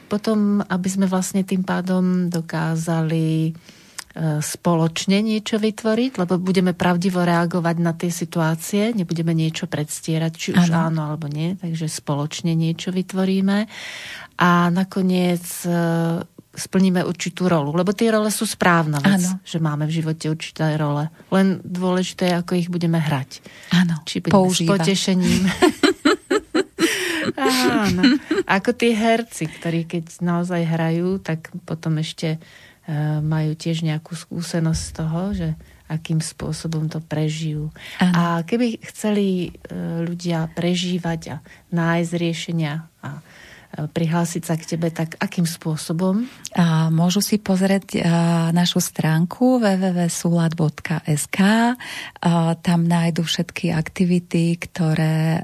[0.07, 3.57] Potom, aby sme vlastne tým pádom dokázali
[4.15, 10.49] E, spoločne niečo vytvoriť, lebo budeme pravdivo reagovať na tie situácie, nebudeme niečo predstierať, či
[10.55, 10.87] už ano.
[10.87, 13.67] áno alebo nie, takže spoločne niečo vytvoríme
[14.39, 15.71] a nakoniec e,
[16.55, 19.43] splníme určitú rolu, lebo tie role sú správna vec, ano.
[19.43, 21.11] že máme v živote určité role.
[21.35, 23.43] Len dôležité je, ako ich budeme hrať.
[23.75, 25.43] Áno, Či budeme s potešením.
[27.35, 28.03] Áno.
[28.47, 32.39] Ako tí herci, ktorí keď naozaj hrajú, tak potom ešte
[32.85, 35.49] E, majú tiež nejakú skúsenosť z toho, že
[35.89, 37.73] akým spôsobom to prežijú.
[37.97, 38.13] Ano.
[38.13, 39.51] A keby chceli e,
[40.05, 41.37] ľudia prežívať a
[41.73, 43.25] nájsť riešenia a
[43.75, 46.27] prihlásiť sa k tebe, tak akým spôsobom?
[46.55, 48.01] A môžu si pozrieť
[48.55, 51.39] našu stránku www.sulad.sk.
[52.63, 55.43] Tam nájdu všetky aktivity, ktoré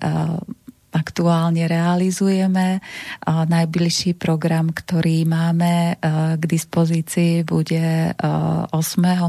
[0.90, 2.82] aktuálne realizujeme.
[3.26, 5.94] Najbližší program, ktorý máme
[6.34, 8.74] k dispozícii, bude 8.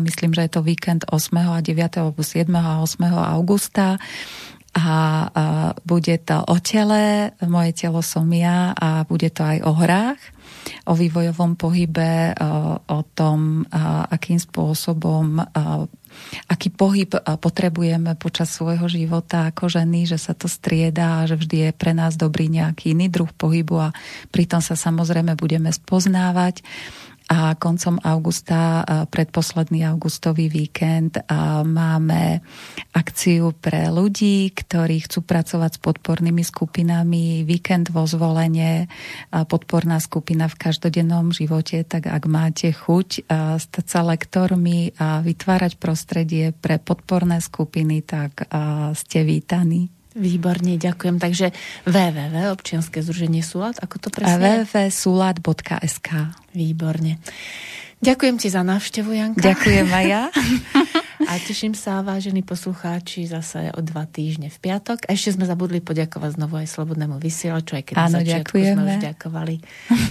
[0.01, 1.37] Myslím, že je to víkend 8.
[1.37, 2.01] a 9.
[2.01, 2.49] alebo 7.
[2.57, 3.05] a 8.
[3.37, 4.01] augusta
[4.71, 5.27] a
[5.83, 10.21] bude to o tele, moje telo som ja a bude to aj o hrách,
[10.87, 12.31] o vývojovom pohybe,
[12.87, 13.67] o tom,
[14.07, 15.43] akým spôsobom
[16.47, 17.07] aký pohyb
[17.39, 21.95] potrebujeme počas svojho života ako ženy, že sa to strieda a že vždy je pre
[21.95, 23.95] nás dobrý nejaký iný druh pohybu a
[24.31, 26.63] pritom sa samozrejme budeme spoznávať
[27.31, 31.15] a koncom augusta, predposledný augustový víkend,
[31.63, 32.43] máme
[32.91, 37.47] akciu pre ľudí, ktorí chcú pracovať s podpornými skupinami.
[37.47, 38.91] Víkend vo zvolenie,
[39.31, 46.51] podporná skupina v každodennom živote, tak ak máte chuť stať sa lektormi a vytvárať prostredie
[46.51, 48.43] pre podporné skupiny, tak
[48.91, 49.87] ste vítaní.
[50.11, 51.15] Výborne, ďakujem.
[51.17, 51.55] Takže
[51.87, 54.67] www, občianske združenie Súlad, ako to presne?
[54.67, 56.09] www.súlad.sk
[56.51, 57.17] Výborne.
[58.01, 59.39] Ďakujem ti za návštevu, Janka.
[59.39, 60.23] Ďakujem aj ja.
[61.31, 65.05] A teším sa, vážení poslucháči, zase o dva týždne v piatok.
[65.05, 68.73] A ešte sme zabudli poďakovať znovu aj Slobodnému vysielaču, aj keď Áno, na začiatku ďakujeme.
[68.73, 69.55] sme už ďakovali.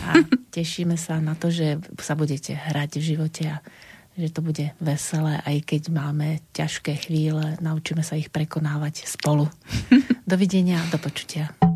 [0.06, 0.10] A
[0.56, 3.58] tešíme sa na to, že sa budete hrať v živote a
[4.18, 9.46] že to bude veselé, aj keď máme ťažké chvíle, naučíme sa ich prekonávať spolu.
[10.30, 11.69] Dovidenia, do počutia.